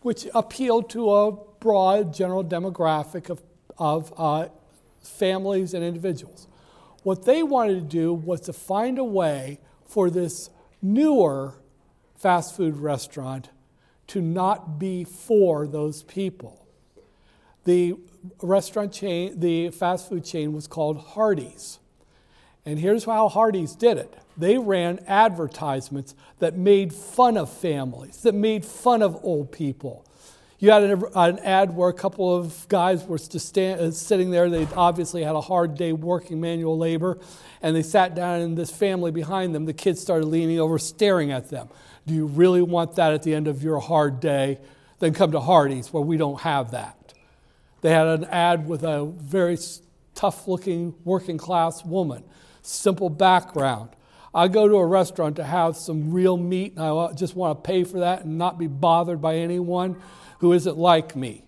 [0.03, 3.41] which appealed to a broad general demographic of,
[3.77, 4.47] of uh,
[5.01, 6.47] families and individuals.
[7.03, 10.49] What they wanted to do was to find a way for this
[10.81, 11.55] newer
[12.15, 13.49] fast food restaurant
[14.07, 16.65] to not be for those people.
[17.65, 17.95] The
[18.41, 21.79] restaurant chain, the fast food chain was called Hardee's.
[22.65, 28.33] And here's how Hardee's did it they ran advertisements that made fun of families, that
[28.33, 30.05] made fun of old people.
[30.59, 34.49] You had an, an ad where a couple of guys were stand, uh, sitting there.
[34.49, 37.19] They obviously had a hard day working manual labor,
[37.61, 41.31] and they sat down, and this family behind them, the kids started leaning over, staring
[41.31, 41.67] at them.
[42.07, 44.59] Do you really want that at the end of your hard day?
[44.99, 47.13] Then come to Hardee's, where we don't have that.
[47.81, 49.57] They had an ad with a very
[50.15, 52.23] tough looking working class woman,
[52.61, 53.89] simple background.
[54.35, 57.67] I go to a restaurant to have some real meat, and I just want to
[57.67, 60.01] pay for that and not be bothered by anyone
[60.39, 61.45] who isn't like me.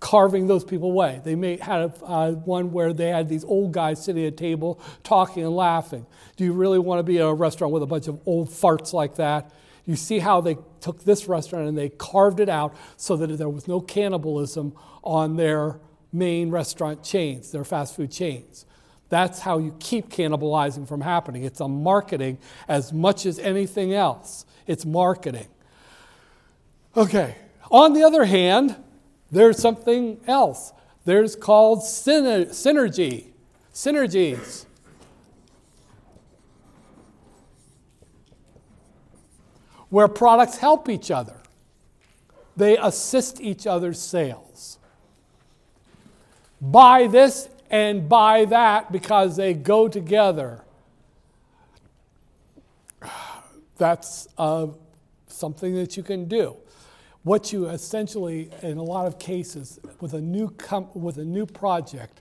[0.00, 1.20] Carving those people away.
[1.22, 4.36] They may had a, uh, one where they had these old guys sitting at a
[4.36, 6.06] table talking and laughing.
[6.36, 8.94] Do you really want to be at a restaurant with a bunch of old farts
[8.94, 9.52] like that?
[9.84, 13.50] You see how they took this restaurant and they carved it out so that there
[13.50, 14.72] was no cannibalism
[15.04, 15.80] on their
[16.12, 18.64] main restaurant chains, their fast food chains.
[19.10, 21.44] That's how you keep cannibalizing from happening.
[21.44, 24.46] It's a marketing as much as anything else.
[24.66, 25.48] It's marketing.
[26.96, 27.34] Okay.
[27.70, 28.76] On the other hand,
[29.30, 30.72] there's something else.
[31.04, 33.26] There's called synergy.
[33.74, 34.64] Synergies.
[39.88, 41.36] Where products help each other.
[42.56, 44.78] They assist each other's sales.
[46.60, 50.64] Buy this and buy that because they go together.
[53.78, 54.66] That's uh,
[55.28, 56.56] something that you can do.
[57.22, 61.46] What you essentially, in a lot of cases, with a new com- with a new
[61.46, 62.20] project,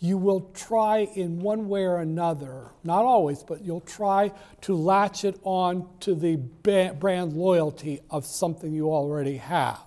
[0.00, 5.24] you will try in one way or another, not always, but you'll try to latch
[5.24, 9.80] it on to the brand loyalty of something you already have.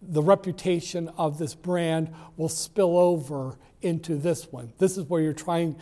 [0.00, 4.72] The reputation of this brand will spill over into this one.
[4.78, 5.76] This is where you're trying,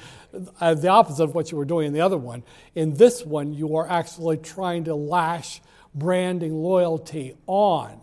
[0.61, 2.43] uh, the opposite of what you were doing in the other one.
[2.75, 5.61] In this one, you are actually trying to lash
[5.95, 8.01] branding loyalty on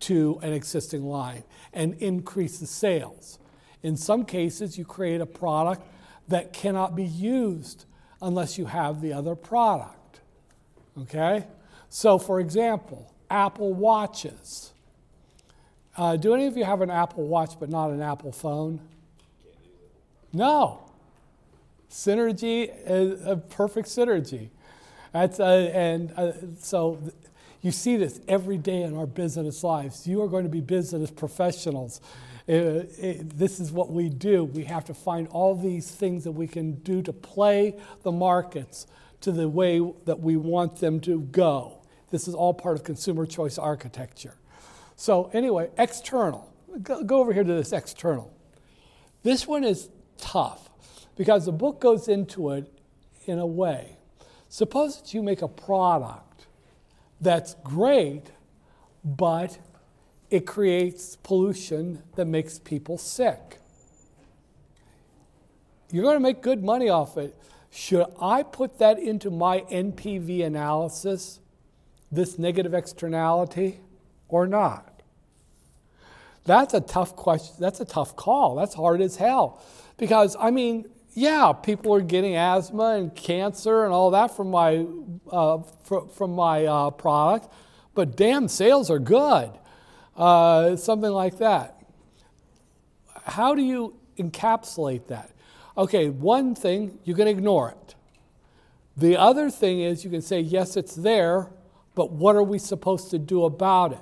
[0.00, 3.38] to an existing line and increase the sales.
[3.82, 5.82] In some cases, you create a product
[6.28, 7.84] that cannot be used
[8.20, 10.20] unless you have the other product.
[11.00, 11.46] Okay?
[11.88, 14.72] So, for example, Apple Watches.
[15.96, 18.80] Uh, do any of you have an Apple Watch but not an Apple phone?
[20.32, 20.80] No.
[21.90, 24.50] Synergy is a perfect synergy.
[25.12, 26.98] That's, uh, and uh, so
[27.62, 30.06] you see this every day in our business lives.
[30.06, 32.00] You are going to be business professionals.
[32.48, 34.44] Uh, it, this is what we do.
[34.44, 38.86] We have to find all these things that we can do to play the markets
[39.22, 41.78] to the way that we want them to go.
[42.10, 44.34] This is all part of consumer choice architecture.
[44.96, 46.52] So, anyway, external.
[46.82, 48.32] Go, go over here to this external.
[49.22, 49.88] This one is
[50.18, 50.68] tough
[51.16, 52.72] because the book goes into it
[53.26, 53.96] in a way.
[54.48, 56.46] Suppose that you make a product
[57.20, 58.30] that's great,
[59.04, 59.58] but
[60.30, 63.58] it creates pollution that makes people sick.
[65.90, 67.36] You're going to make good money off it.
[67.70, 71.40] Should I put that into my NPV analysis,
[72.10, 73.80] this negative externality,
[74.28, 75.02] or not?
[76.44, 77.56] That's a tough question.
[77.58, 78.54] That's a tough call.
[78.54, 79.62] That's hard as hell.
[79.98, 84.86] Because, I mean, yeah, people are getting asthma and cancer and all that from my,
[85.30, 87.52] uh, fr- from my uh, product,
[87.94, 89.50] but damn, sales are good.
[90.16, 91.82] Uh, something like that.
[93.24, 95.32] How do you encapsulate that?
[95.76, 97.94] Okay, one thing, you can ignore it.
[98.96, 101.50] The other thing is you can say, yes, it's there,
[101.94, 103.98] but what are we supposed to do about it?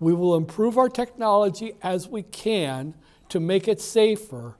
[0.00, 2.94] We will improve our technology as we can
[3.30, 4.57] to make it safer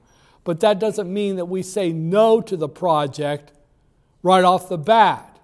[0.49, 3.53] but that doesn't mean that we say no to the project
[4.23, 5.39] right off the bat.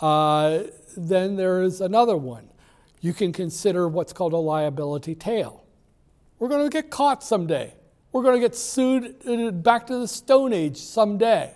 [0.00, 0.60] Uh,
[0.96, 2.48] then there is another one.
[3.02, 5.64] You can consider what's called a liability tail.
[6.38, 7.74] We're going to get caught someday.
[8.10, 11.52] We're going to get sued uh, back to the Stone Age someday.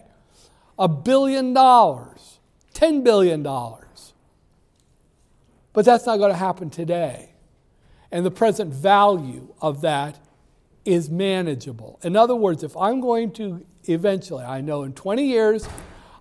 [0.79, 2.41] A billion dollars,
[2.75, 3.43] $10 billion.
[3.43, 3.87] But
[5.87, 7.31] that's not going to happen today.
[8.13, 10.19] And the present value of that
[10.91, 12.01] is manageable.
[12.03, 15.69] In other words, if I'm going to eventually, I know in 20 years,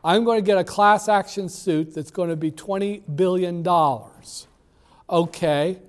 [0.03, 3.67] I'm going to get a class action suit that's going to be $20 billion.
[5.09, 5.79] Okay,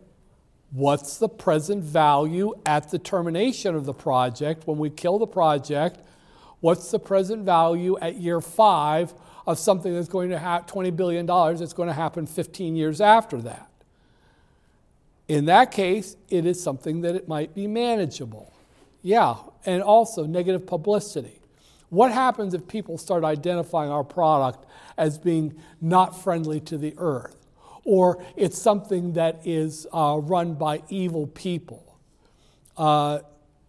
[0.71, 5.99] what's the present value at the termination of the project when we kill the project?
[6.61, 9.13] What's the present value at year five
[9.47, 13.43] of something that's going to have $20 billion that's going to happen 15 years after
[13.43, 13.71] that?
[15.29, 18.55] In that case, it is something that it might be manageable.
[19.03, 21.41] Yeah, and also negative publicity.
[21.89, 27.37] What happens if people start identifying our product as being not friendly to the earth?
[27.85, 31.99] Or it's something that is uh, run by evil people?
[32.77, 33.21] Uh,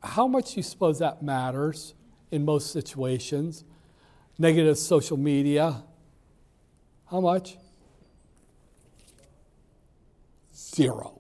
[0.04, 1.94] how much do you suppose that matters
[2.30, 3.64] in most situations?
[4.38, 5.84] Negative social media.
[7.10, 7.58] How much?
[10.54, 11.20] Zero.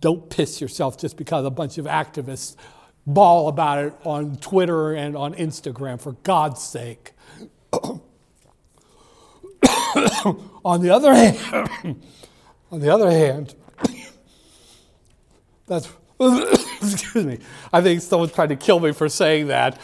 [0.00, 2.56] don't piss yourself just because a bunch of activists
[3.06, 7.12] bawl about it on Twitter and on Instagram, for God's sake.
[10.64, 11.38] on the other hand,
[12.70, 13.54] on the other hand,
[15.66, 15.88] that's
[16.18, 17.38] excuse me.
[17.72, 19.78] I think someone's trying to kill me for saying that.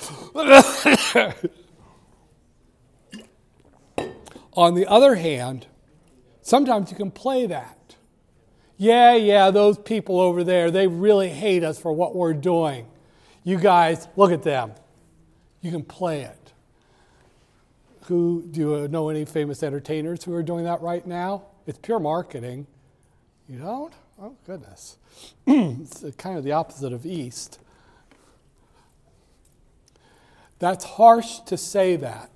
[4.55, 5.67] on the other hand,
[6.41, 7.97] sometimes you can play that.
[8.77, 12.87] Yeah, yeah, those people over there, they really hate us for what we're doing.
[13.45, 14.73] You guys, look at them.
[15.61, 16.53] You can play it.
[18.07, 21.45] Who do you know any famous entertainers who are doing that right now?
[21.67, 22.67] It's pure marketing.
[23.49, 23.93] You don't?
[24.21, 24.99] Oh, goodness.
[25.47, 27.59] it's kind of the opposite of East.
[30.59, 32.31] That's harsh to say that,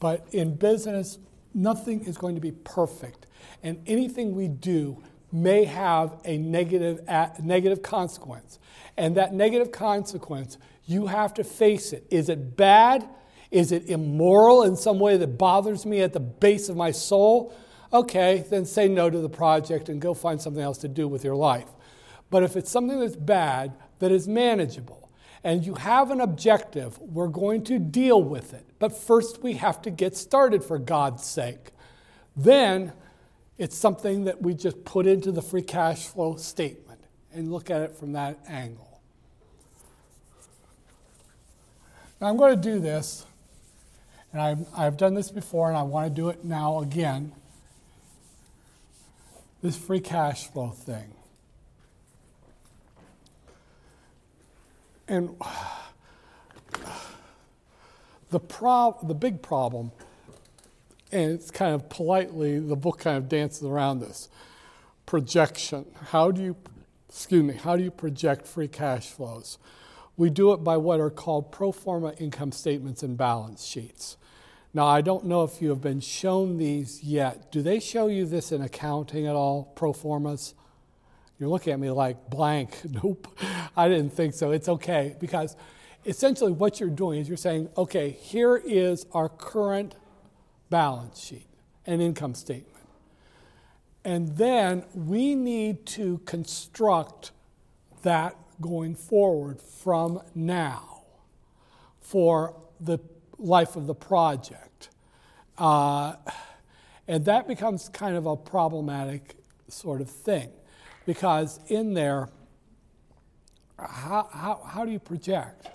[0.00, 1.18] but in business,
[1.52, 3.26] nothing is going to be perfect.
[3.62, 8.58] And anything we do may have a negative, a negative consequence.
[9.00, 12.06] And that negative consequence, you have to face it.
[12.10, 13.08] Is it bad?
[13.50, 17.54] Is it immoral in some way that bothers me at the base of my soul?
[17.94, 21.24] Okay, then say no to the project and go find something else to do with
[21.24, 21.70] your life.
[22.28, 25.10] But if it's something that's bad, that is manageable,
[25.42, 28.66] and you have an objective, we're going to deal with it.
[28.78, 31.70] But first, we have to get started for God's sake.
[32.36, 32.92] Then,
[33.56, 37.00] it's something that we just put into the free cash flow statement
[37.32, 38.89] and look at it from that angle.
[42.20, 43.24] I'm going to do this
[44.32, 47.32] and I've, I've done this before and I want to do it now again.
[49.62, 51.14] This free cash flow thing.
[55.08, 55.36] And
[58.30, 59.90] the, prob- the big problem,
[61.10, 64.28] and it's kind of politely, the book kind of dances around this
[65.04, 65.86] projection.
[66.10, 66.56] How do you,
[67.08, 69.58] excuse me, how do you project free cash flows?
[70.20, 74.18] We do it by what are called pro forma income statements and balance sheets.
[74.74, 77.50] Now, I don't know if you have been shown these yet.
[77.50, 80.52] Do they show you this in accounting at all, pro formas?
[81.38, 82.76] You're looking at me like blank.
[83.02, 83.28] Nope,
[83.74, 84.50] I didn't think so.
[84.50, 85.56] It's okay because
[86.04, 89.94] essentially what you're doing is you're saying, okay, here is our current
[90.68, 91.48] balance sheet
[91.86, 92.84] and income statement.
[94.04, 97.32] And then we need to construct
[98.02, 101.02] that going forward from now
[102.00, 102.98] for the
[103.38, 104.90] life of the project.
[105.58, 106.14] Uh,
[107.06, 109.36] and that becomes kind of a problematic
[109.68, 110.50] sort of thing
[111.06, 112.28] because in there,
[113.78, 115.68] how, how, how do you project?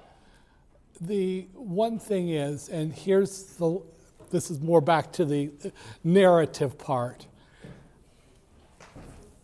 [1.02, 3.82] The one thing is, and here's the,
[4.32, 5.52] this is more back to the
[6.04, 7.26] narrative part.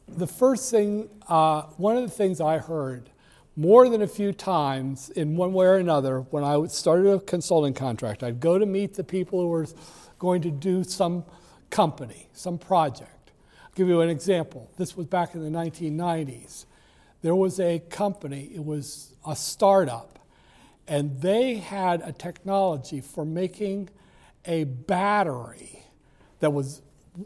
[0.07, 3.10] The first thing, uh, one of the things I heard
[3.55, 7.73] more than a few times in one way or another when I started a consulting
[7.73, 8.23] contract.
[8.23, 9.67] I'd go to meet the people who were
[10.19, 11.25] going to do some
[11.69, 13.31] company, some project.
[13.63, 14.71] I'll give you an example.
[14.77, 16.65] This was back in the 1990s.
[17.21, 20.19] There was a company, it was a startup,
[20.87, 23.89] and they had a technology for making
[24.45, 25.83] a battery
[26.39, 26.81] that was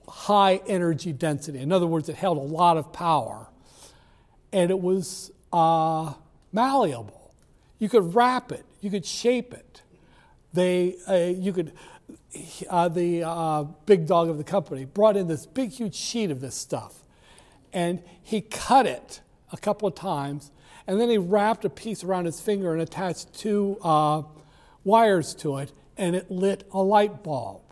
[0.08, 1.60] high energy density.
[1.60, 3.48] In other words, it held a lot of power.
[4.52, 6.14] And it was uh,
[6.52, 7.32] malleable.
[7.80, 9.82] You could wrap it, you could shape it.
[10.54, 11.74] They, uh, you could,
[12.70, 16.40] uh, the uh, big dog of the company brought in this big, huge sheet of
[16.40, 17.04] this stuff.
[17.74, 19.20] And he cut it
[19.52, 20.52] a couple of times,
[20.88, 24.24] and then he wrapped a piece around his finger and attached two uh,
[24.86, 27.65] wires to it, and it lit a light bulb.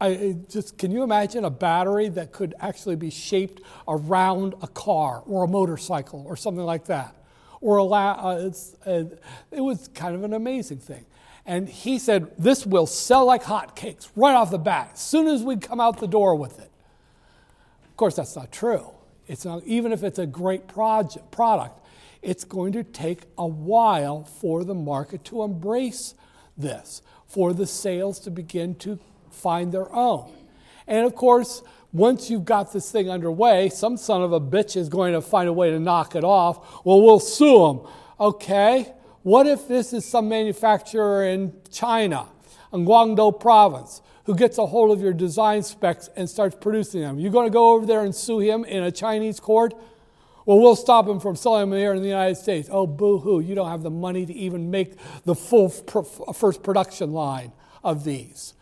[0.00, 5.22] I just can you imagine a battery that could actually be shaped around a car
[5.26, 7.16] or a motorcycle or something like that,
[7.60, 8.50] or uh,
[8.86, 9.04] uh,
[9.50, 11.04] it was kind of an amazing thing.
[11.44, 15.42] And he said this will sell like hotcakes right off the bat as soon as
[15.42, 16.70] we come out the door with it.
[17.86, 18.90] Of course, that's not true.
[19.26, 21.80] It's not even if it's a great project, product.
[22.22, 26.14] It's going to take a while for the market to embrace
[26.56, 28.98] this, for the sales to begin to
[29.38, 30.32] find their own.
[30.86, 31.62] And of course,
[31.92, 35.48] once you've got this thing underway, some son of a bitch is going to find
[35.48, 36.84] a way to knock it off.
[36.84, 37.92] Well, we'll sue them.
[38.20, 42.26] Okay, what if this is some manufacturer in China,
[42.72, 47.18] in Guangdong province, who gets a hold of your design specs and starts producing them?
[47.18, 49.72] You're going to go over there and sue him in a Chinese court?
[50.44, 52.68] Well, we'll stop him from selling them here in the United States.
[52.72, 57.12] Oh, boo hoo, you don't have the money to even make the full first production
[57.12, 57.52] line
[57.84, 58.54] of these.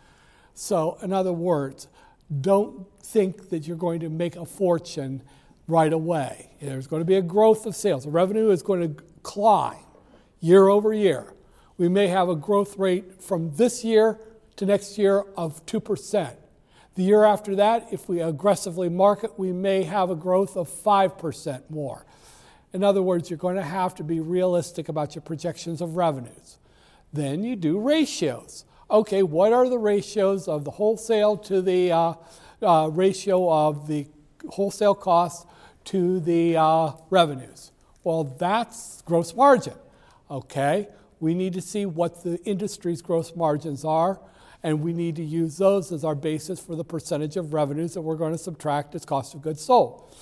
[0.59, 1.87] So, in other words,
[2.41, 5.21] don't think that you're going to make a fortune
[5.67, 6.49] right away.
[6.59, 8.05] There's going to be a growth of sales.
[8.05, 9.85] The revenue is going to climb
[10.39, 11.31] year over year.
[11.77, 14.19] We may have a growth rate from this year
[14.55, 16.35] to next year of 2%.
[16.95, 21.69] The year after that, if we aggressively market, we may have a growth of 5%
[21.69, 22.03] more.
[22.73, 26.57] In other words, you're going to have to be realistic about your projections of revenues.
[27.13, 28.65] Then you do ratios.
[28.89, 32.13] Okay, what are the ratios of the wholesale to the uh,
[32.61, 34.07] uh, ratio of the
[34.47, 35.45] wholesale cost
[35.85, 37.73] to the uh, revenues?
[38.05, 39.73] Well, that's gross margin.
[40.31, 40.87] Okay,
[41.19, 44.21] we need to see what the industry's gross margins are,
[44.63, 48.01] and we need to use those as our basis for the percentage of revenues that
[48.01, 50.15] we're going to subtract as cost of goods sold.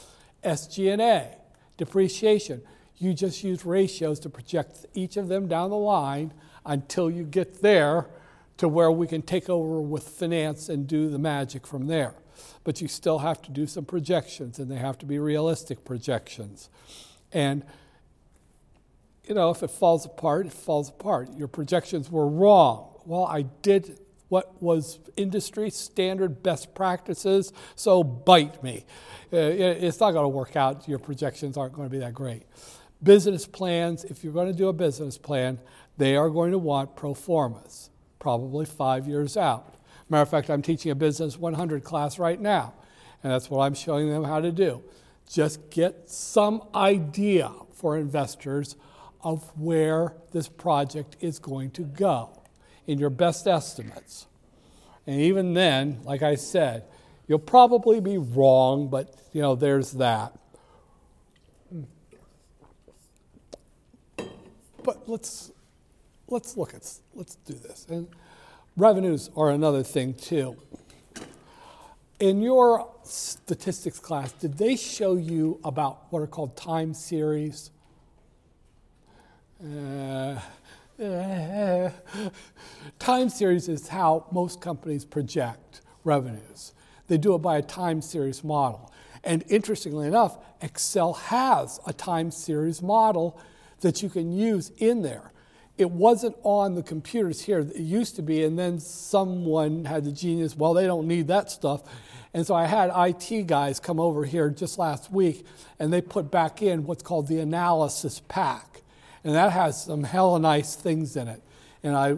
[0.44, 1.38] SG&A,
[1.78, 2.64] depreciation,
[2.98, 6.34] you just use ratios to project each of them down the line
[6.66, 8.08] until you get there
[8.58, 12.16] to where we can take over with finance and do the magic from there.
[12.64, 16.70] But you still have to do some projections, and they have to be realistic projections.
[17.32, 17.64] And
[19.28, 21.30] you know, if it falls apart, it falls apart.
[21.36, 23.00] Your projections were wrong.
[23.06, 24.00] Well, I did
[24.30, 28.86] what was industry standard best practices, so bite me.
[29.32, 30.88] Uh, it's not going to work out.
[30.88, 32.44] Your projections aren't going to be that great.
[33.04, 35.60] Business plans, if you're going to do a business plan,
[35.98, 37.90] they are going to want pro formas,
[38.26, 39.76] probably five years out.
[40.10, 42.74] Matter of fact, I'm teaching a Business 100 class right now,
[43.22, 44.82] and that's what I'm showing them how to do.
[45.32, 48.78] Just get some idea for investors
[49.22, 52.42] of where this project is going to go
[52.88, 54.26] in your best estimates.
[55.06, 56.86] And even then, like I said,
[57.28, 60.36] you'll probably be wrong, but you know, there's that.
[64.82, 65.52] But let's
[66.28, 67.86] let's look at let's do this.
[67.90, 68.08] And
[68.76, 70.58] revenues are another thing too.
[72.20, 77.72] In your statistics class, did they show you about what are called time series?
[79.62, 80.40] Uh,
[81.02, 81.90] uh,
[83.00, 86.74] time series is how most companies project revenues.
[87.08, 88.92] They do it by a time series model.
[89.24, 93.40] And interestingly enough, Excel has a time series model
[93.82, 95.32] that you can use in there.
[95.78, 97.60] It wasn't on the computers here.
[97.60, 101.52] It used to be, and then someone had the genius, well, they don't need that
[101.52, 101.84] stuff.
[102.34, 105.46] And so I had IT guys come over here just last week,
[105.80, 108.76] and they put back in what's called the analysis pack
[109.26, 111.42] and that has some hella nice things in it.
[111.84, 112.16] And I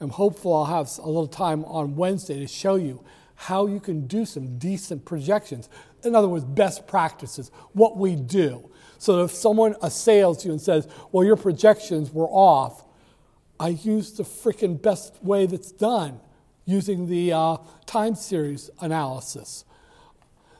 [0.00, 3.02] am hopeful I'll have a little time on Wednesday to show you
[3.34, 5.70] how you can do some decent projections.
[6.04, 8.70] In other words, best practices, what we do.
[8.98, 12.84] So if someone assails you and says, well, your projections were off,
[13.60, 16.18] I use the freaking best way that's done
[16.64, 19.66] using the uh, time series analysis.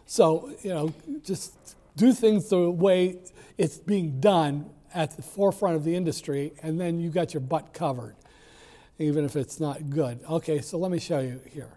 [0.05, 0.93] So, you know,
[1.25, 3.17] just do things the way
[3.57, 7.73] it's being done at the forefront of the industry, and then you got your butt
[7.73, 8.17] covered,
[8.99, 10.21] even if it's not good.
[10.29, 11.71] Okay, so let me show you here.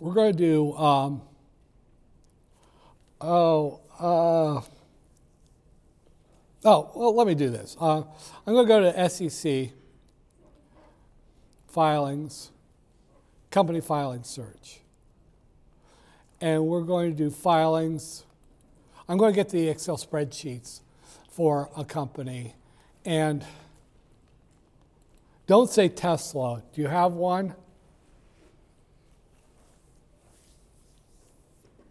[0.00, 1.22] We're going to do, um,
[3.20, 4.60] oh, uh,
[6.64, 7.76] oh, well, let me do this.
[7.80, 8.02] Uh,
[8.46, 9.70] I'm going to go to SEC
[11.68, 12.50] filings,
[13.50, 14.80] company filing search.
[16.40, 18.24] And we're going to do filings.
[19.08, 20.80] I'm going to get the Excel spreadsheets
[21.30, 22.54] for a company.
[23.04, 23.44] And
[25.46, 26.62] don't say Tesla.
[26.74, 27.54] Do you have one?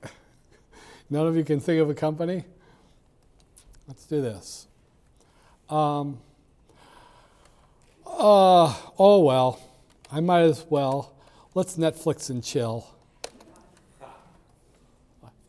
[1.09, 2.45] None of you can think of a company?
[3.91, 4.67] Let's do this.
[5.69, 6.17] Um,
[8.07, 9.59] uh, oh, well,
[10.09, 11.13] I might as well.
[11.55, 12.87] Let's Netflix and chill.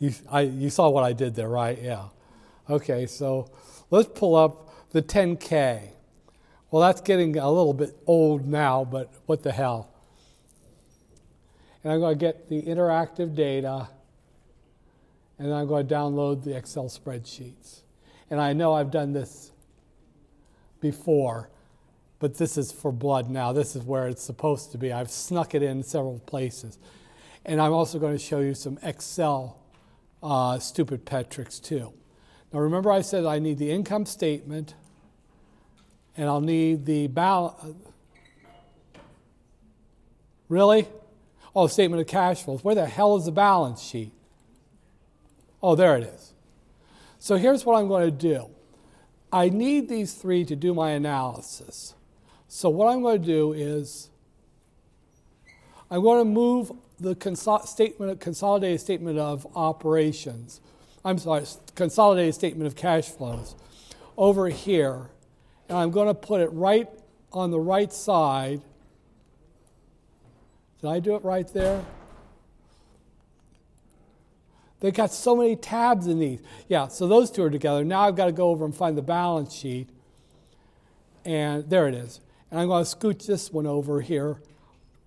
[0.01, 1.81] You, I, you saw what I did there, right?
[1.81, 2.07] Yeah.
[2.69, 3.49] Okay, so
[3.93, 5.91] Let's pull up the 10K.
[6.71, 9.91] Well, that's getting a little bit old now, but what the hell?
[11.85, 13.91] And I'm going to get the interactive data,
[15.39, 17.83] and I'm going to download the Excel spreadsheets.
[18.33, 19.53] And I know I've done this
[20.81, 21.51] before,
[22.19, 23.53] but this is for blood now.
[23.53, 24.91] This is where it's supposed to be.
[24.91, 26.79] I've snuck it in several places.
[27.45, 29.59] And I'm also going to show you some Excel
[30.23, 31.93] uh, stupid pet tricks too.
[32.55, 34.77] Now remember I said I need the income statement
[36.17, 37.77] and I'll need the balance.
[40.49, 40.89] Really?
[41.55, 42.65] Oh, statement of cash flows.
[42.65, 44.13] Where the hell is the balance sheet?
[45.63, 46.32] Oh, there it is.
[47.23, 48.51] So here's what I'm going to do.
[49.33, 51.95] I need these three to do my analysis.
[52.49, 54.09] So what I'm going to do is
[55.89, 57.15] I'm going to move the
[57.65, 60.61] statement, consolidated statement of operations
[61.05, 61.45] I'm sorry,
[61.77, 63.55] consolidated statement of cash flows
[64.17, 65.11] over here.
[65.69, 66.89] And I'm going to put it right
[67.33, 68.63] on the right side.
[70.81, 71.85] Did I do it right there?
[74.83, 76.41] They got so many tabs in these.
[76.69, 77.85] Yeah, so those two are together.
[77.85, 79.89] Now I've got to go over and find the balance sheet.
[81.25, 82.21] And there it is.
[82.51, 84.39] And I'm going to scooch this one over here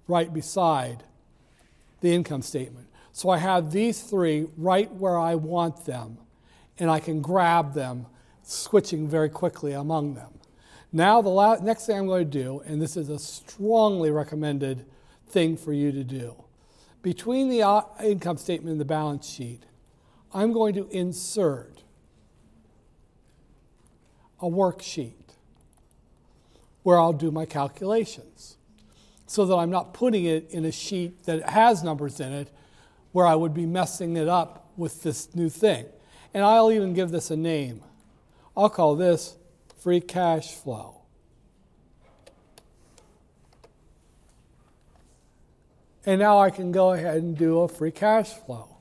[0.07, 1.03] right beside
[1.99, 2.87] the income statement.
[3.11, 6.19] So I have these three right where I want them,
[6.79, 8.05] and I can grab them,
[8.43, 10.39] switching very quickly among them.
[10.93, 14.85] Now, the la- next thing I'm going to do, and this is a strongly recommended
[15.27, 16.44] thing for you to do,
[17.05, 19.61] between the uh, income statement and the balance sheet,
[20.33, 21.83] I'm going to insert
[24.41, 25.35] a worksheet
[26.81, 28.57] where I'll do my calculations
[29.27, 32.49] so that I'm not putting it in a sheet that has numbers in it
[33.11, 35.85] where I would be messing it up with this new thing.
[36.33, 37.83] And I'll even give this a name.
[38.57, 39.35] I'll call this
[39.77, 40.94] free cash flow.
[46.05, 48.77] And now I can go ahead and do a free cash flow.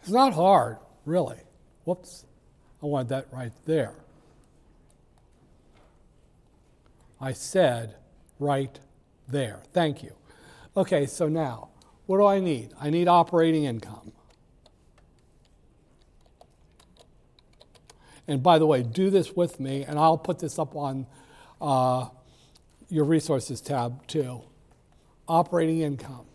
[0.00, 1.40] It's not hard, really.
[1.84, 2.24] Whoops,
[2.82, 3.94] I wanted that right there.
[7.20, 7.96] I said
[8.38, 8.78] right
[9.26, 9.62] there.
[9.72, 10.12] Thank you.
[10.76, 11.68] Okay, so now,
[12.06, 12.72] what do I need?
[12.80, 14.12] I need operating income.
[18.28, 21.06] And by the way, do this with me, and I'll put this up on
[21.60, 22.08] uh,
[22.88, 24.42] your resources tab too.
[25.26, 26.27] Operating income.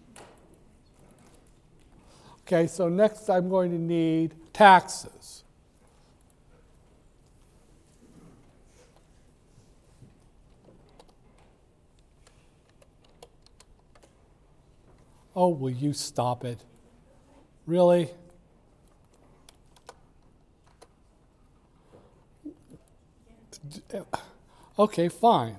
[2.54, 5.44] Okay, so next I'm going to need taxes.
[15.36, 16.64] Oh, will you stop it?
[17.66, 18.12] Really?
[24.78, 25.56] Okay, fine.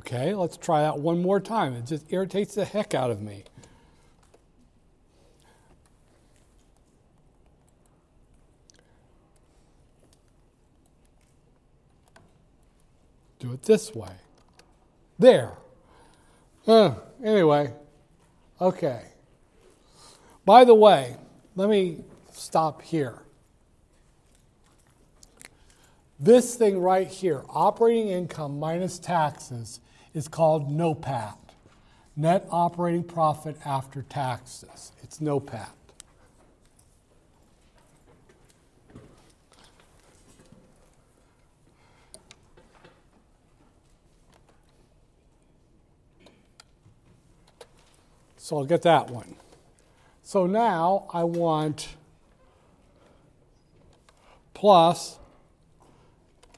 [0.00, 1.74] Okay, let's try that one more time.
[1.74, 3.44] It just irritates the heck out of me.
[13.40, 14.12] Do it this way.
[15.18, 15.52] There.
[16.66, 17.74] Uh, anyway,
[18.58, 19.02] okay.
[20.46, 21.16] By the way,
[21.56, 23.18] let me stop here.
[26.18, 29.80] This thing right here, operating income minus taxes,
[30.14, 31.36] is called NOPAT,
[32.16, 34.92] net operating profit after taxes.
[35.02, 35.70] It's NOPAT.
[48.36, 49.36] So I'll get that one.
[50.24, 51.94] So now I want
[54.54, 55.20] plus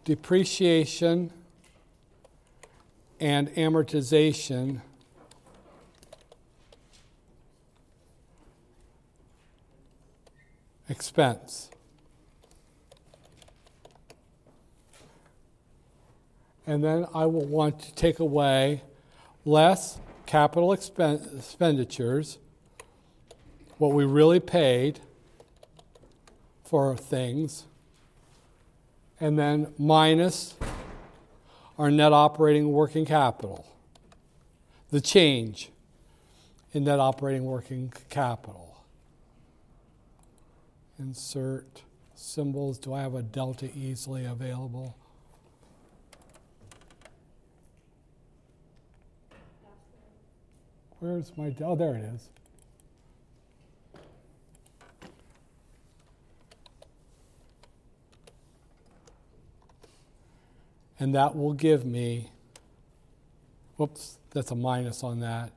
[0.04, 1.30] depreciation
[3.22, 4.80] and amortization
[10.88, 11.70] expense.
[16.66, 18.82] And then I will want to take away
[19.44, 22.38] less capital expenditures,
[23.78, 24.98] what we really paid
[26.64, 27.66] for things,
[29.20, 30.56] and then minus
[31.78, 33.66] our net operating working capital,
[34.90, 35.70] the change
[36.72, 38.76] in net operating working capital.
[40.98, 41.82] Insert
[42.14, 42.78] symbols.
[42.78, 44.96] Do I have a delta easily available?
[51.00, 51.64] Where's my, delta?
[51.64, 52.28] oh, there it is.
[61.02, 62.30] And that will give me,
[63.76, 65.50] whoops, that's a minus on that.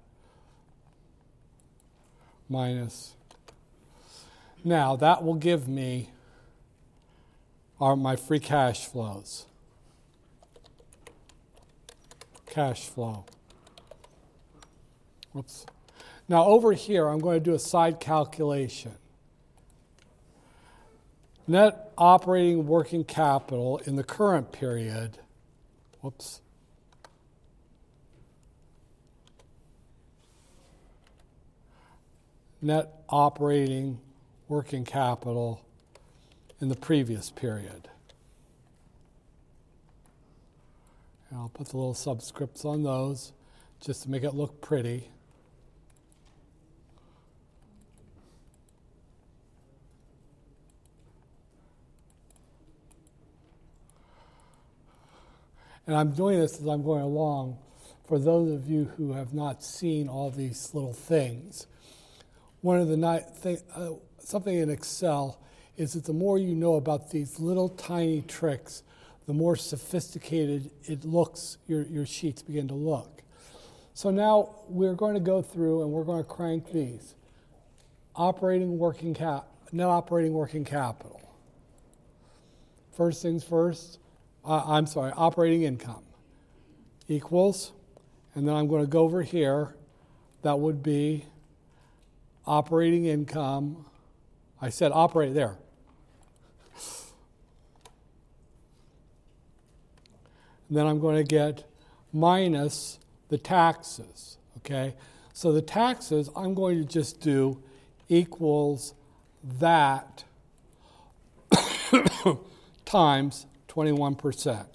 [2.49, 3.13] Minus.
[4.63, 6.09] Now, that will give me
[7.79, 9.45] our, my free cash flows.
[12.47, 13.25] Cash flow.
[15.31, 15.67] Whoops.
[16.27, 18.93] Now, over here, I'm going to do a side calculation.
[21.45, 25.19] Net operating working capital in the current period,
[26.05, 26.39] whoops.
[32.61, 33.99] Net operating
[34.47, 35.65] working capital
[36.61, 37.89] in the previous period.
[41.31, 43.31] And I'll put the little subscripts on those.
[43.81, 45.09] just to make it look pretty.
[55.87, 57.57] And I'm doing this as I'm going along
[58.07, 61.67] for those of you who have not seen all these little things.
[62.61, 65.39] One of the ni- thing, uh, something in Excel
[65.77, 68.83] is that the more you know about these little tiny tricks,
[69.27, 73.23] the more sophisticated it looks, your, your sheets begin to look.
[73.93, 77.15] So now we're going to go through and we're going to crank these.
[78.15, 81.21] Operating working cap, net operating working capital.
[82.93, 83.99] First things first,
[84.45, 86.03] uh, I'm sorry, operating income
[87.07, 87.71] equals,
[88.33, 89.75] and then I'm going to go over here.
[90.43, 91.25] That would be
[92.45, 93.85] operating income.
[94.61, 95.57] I said operate there.
[100.67, 101.63] And then I'm going to get
[102.11, 104.95] minus the taxes, okay?
[105.33, 107.61] So the taxes, I'm going to just do
[108.09, 108.93] equals
[109.59, 110.23] that
[112.85, 113.45] times
[113.75, 114.65] 21%.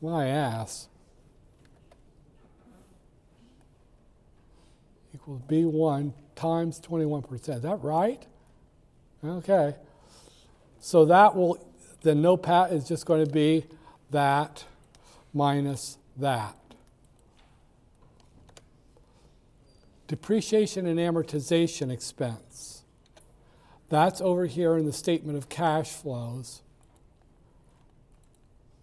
[0.00, 0.88] My ass
[5.14, 7.48] equals B1 times 21%.
[7.48, 8.26] Is that right?
[9.24, 9.74] Okay.
[10.78, 11.66] So that will,
[12.02, 13.64] the NOPAT is just going to be
[14.10, 14.64] that
[15.32, 16.56] minus that.
[20.06, 22.73] Depreciation and amortization expense.
[23.94, 26.62] That's over here in the statement of cash flows.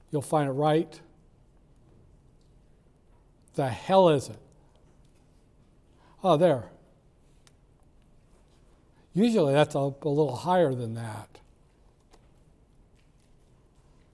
[0.09, 1.01] You'll find it right.
[3.55, 4.39] The hell is it?
[6.23, 6.69] Oh, there.
[9.13, 11.39] Usually that's a, little higher than that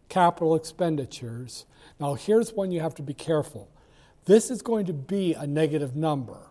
[0.10, 1.68] capital expenditures.
[2.00, 3.70] Now, here's one you have to be careful.
[4.26, 6.48] This is going to be a negative number.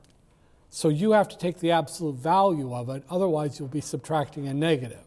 [0.77, 4.53] So you have to take the absolute value of it, otherwise, you'll be subtracting a
[4.53, 5.07] negative.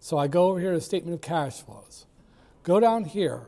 [0.00, 2.04] So I go over here to statement of cash flows.
[2.62, 3.46] Go down here,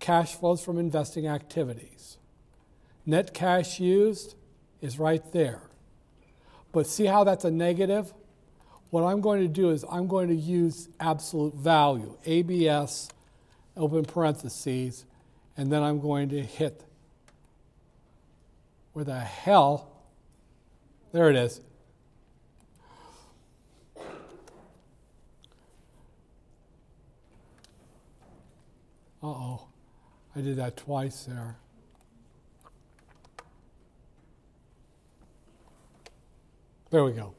[0.00, 2.16] cash flows from investing activities.
[3.06, 4.34] Net cash used
[4.80, 5.62] is right there.
[6.72, 8.12] But see how that's a negative?
[8.90, 13.08] What I'm going to do is I'm going to use absolute value, ABS
[13.76, 15.04] open parentheses,
[15.56, 16.82] and then I'm going to hit
[18.94, 19.92] where the hell,
[21.12, 21.60] there it is.
[29.20, 29.68] Uh oh,
[30.36, 31.56] I did that twice there.
[36.90, 37.34] There we go.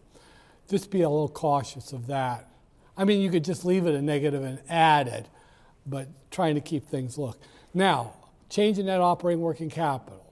[0.70, 2.50] Just be a little cautious of that.
[2.98, 5.28] I mean, you could just leave it a negative and add it
[5.90, 7.42] but trying to keep things look.
[7.74, 8.14] Now,
[8.50, 10.29] change in net operating working capital.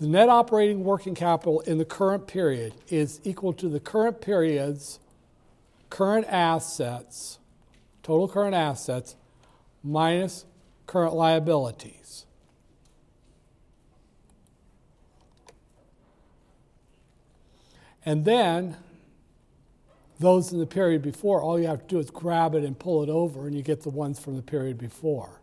[0.00, 4.98] The net operating working capital in the current period is equal to the current period's
[5.88, 7.38] current assets,
[8.02, 9.14] total current assets,
[9.84, 10.44] minus
[10.86, 12.26] current liabilities.
[18.04, 18.76] And then
[20.18, 23.02] those in the period before, all you have to do is grab it and pull
[23.02, 25.40] it over, and you get the ones from the period before.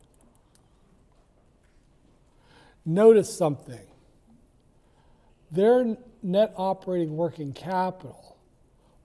[2.85, 3.79] Notice something.
[5.51, 8.37] Their net operating working capital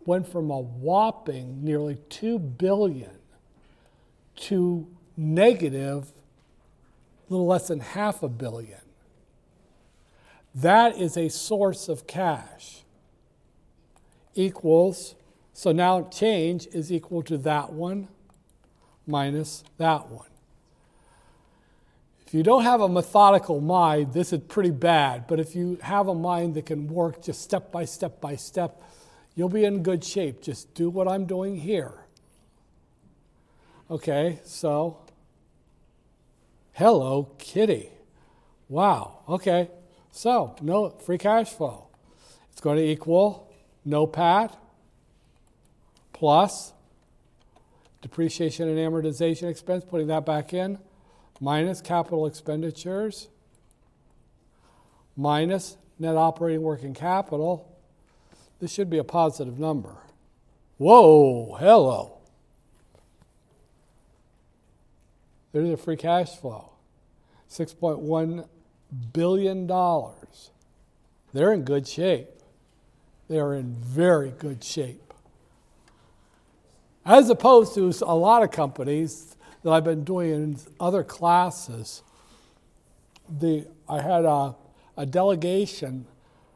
[0.05, 3.11] went from a whopping nearly 2 billion
[4.37, 4.87] to
[5.17, 6.13] negative
[7.29, 8.81] a little less than half a billion.
[10.55, 12.83] That is a source of cash
[14.35, 15.17] equals
[15.57, 18.09] so now change is equal to that one
[19.07, 20.29] minus that one.
[22.27, 25.27] If you don't have a methodical mind, this is pretty bad.
[25.29, 28.83] But if you have a mind that can work just step by step by step,
[29.37, 30.43] you'll be in good shape.
[30.43, 31.93] Just do what I'm doing here.
[33.89, 34.99] Okay, so
[36.73, 37.91] hello, kitty.
[38.69, 39.71] Wow, okay.
[40.11, 41.87] So, no free cash flow.
[42.51, 43.53] It's going to equal
[43.87, 44.57] NOPAT
[46.13, 46.73] plus
[48.01, 50.79] depreciation and amortization expense, putting that back in,
[51.41, 53.29] minus capital expenditures,
[55.17, 57.73] minus net operating working capital.
[58.61, 59.97] This should be a positive number.
[60.79, 62.19] Whoa, hello.
[65.53, 66.71] There's a free cash flow
[67.51, 68.47] $6.1
[69.13, 69.67] billion.
[71.33, 72.29] They're in good shape.
[73.29, 75.07] They are in very good shape
[77.07, 79.36] as opposed to a lot of companies
[79.67, 82.05] that I've been doing in other classes.
[83.29, 84.55] The, I had a,
[84.97, 86.07] a delegation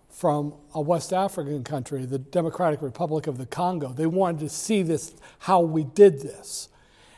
[0.08, 3.92] from a West African country, the Democratic Republic of the Congo.
[3.92, 6.68] They wanted to see this, how we did this.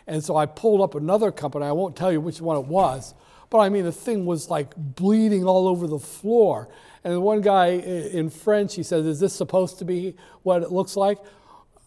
[0.07, 1.67] And so I pulled up another company.
[1.67, 3.13] I won't tell you which one it was,
[3.51, 6.71] but I mean, the thing was like bleeding all over the floor.
[7.05, 10.73] And one guy eh, in French, he says, Is this supposed to be what it
[10.73, 11.19] looks like?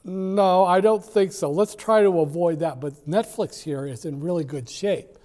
[0.08, 1.50] No, I don't think so.
[1.50, 2.80] Let's try to avoid that.
[2.80, 5.18] But Netflix here is in really good shape.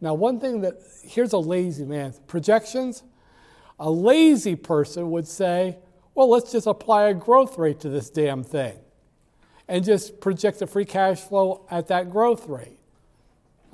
[0.00, 3.02] Now, one thing that, here's a lazy man projections.
[3.80, 5.78] A lazy person would say,
[6.14, 8.78] well, let's just apply a growth rate to this damn thing
[9.66, 12.78] and just project the free cash flow at that growth rate.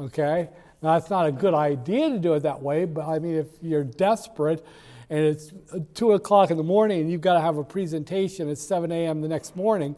[0.01, 0.49] Okay?
[0.83, 3.47] Now, that's not a good idea to do it that way, but I mean, if
[3.63, 4.65] you're desperate
[5.11, 5.53] and it's
[5.95, 9.21] 2 o'clock in the morning and you've got to have a presentation at 7 a.m.
[9.21, 9.95] the next morning,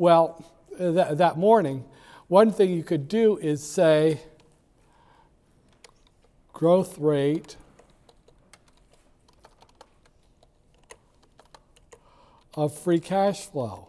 [0.00, 0.42] well,
[0.78, 1.84] that, that morning,
[2.26, 4.18] one thing you could do is say
[6.54, 7.56] growth rate
[12.54, 13.88] of free cash flow.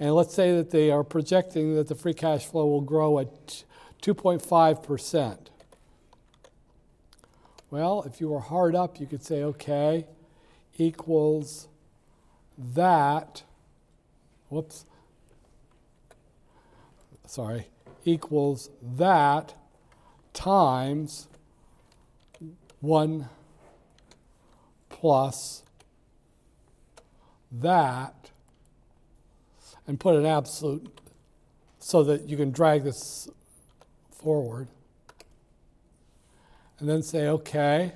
[0.00, 3.64] And let's say that they are projecting that the free cash flow will grow at
[4.00, 5.38] 2.5%.
[7.70, 10.06] Well, if you were hard up, you could say, okay,
[10.78, 11.68] equals
[12.58, 13.42] that,
[14.48, 14.84] whoops,
[17.26, 17.68] sorry,
[18.04, 19.54] equals that
[20.32, 21.28] times
[22.80, 23.28] 1
[24.88, 25.62] plus
[27.50, 28.30] that
[29.86, 31.00] and put an absolute
[31.78, 33.28] so that you can drag this
[34.10, 34.68] forward.
[36.78, 37.92] And then say, okay.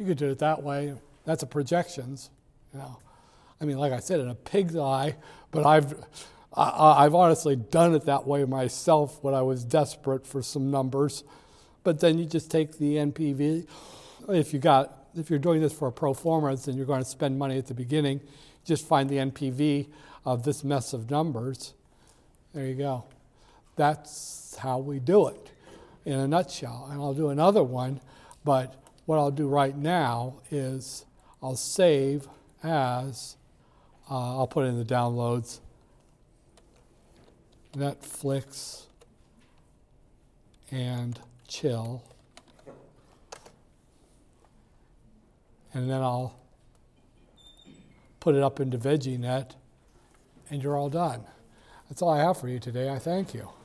[0.00, 0.94] You could do it that way.
[1.26, 2.30] That's a projections.
[2.72, 2.96] You know.
[3.60, 5.16] I mean, like I said, in a pig's eye,
[5.50, 5.92] but I've,
[6.54, 11.22] I, I've honestly done it that way myself when I was desperate for some numbers.
[11.84, 13.66] But then you just take the NPV.
[14.30, 17.08] If you got if you're doing this for a pro forma, then you're going to
[17.08, 18.22] spend money at the beginning.
[18.64, 19.88] Just find the NPV
[20.24, 21.74] of this mess of numbers.
[22.54, 23.04] There you go.
[23.76, 25.50] That's how we do it
[26.06, 26.88] in a nutshell.
[26.90, 28.00] And I'll do another one,
[28.44, 28.79] but
[29.10, 31.04] what I'll do right now is
[31.42, 32.28] I'll save
[32.62, 33.36] as,
[34.08, 35.58] uh, I'll put it in the downloads,
[37.72, 38.84] Netflix
[40.70, 42.04] and chill.
[45.74, 46.38] And then I'll
[48.20, 49.56] put it up into VeggieNet,
[50.50, 51.24] and you're all done.
[51.88, 52.88] That's all I have for you today.
[52.88, 53.50] I thank you.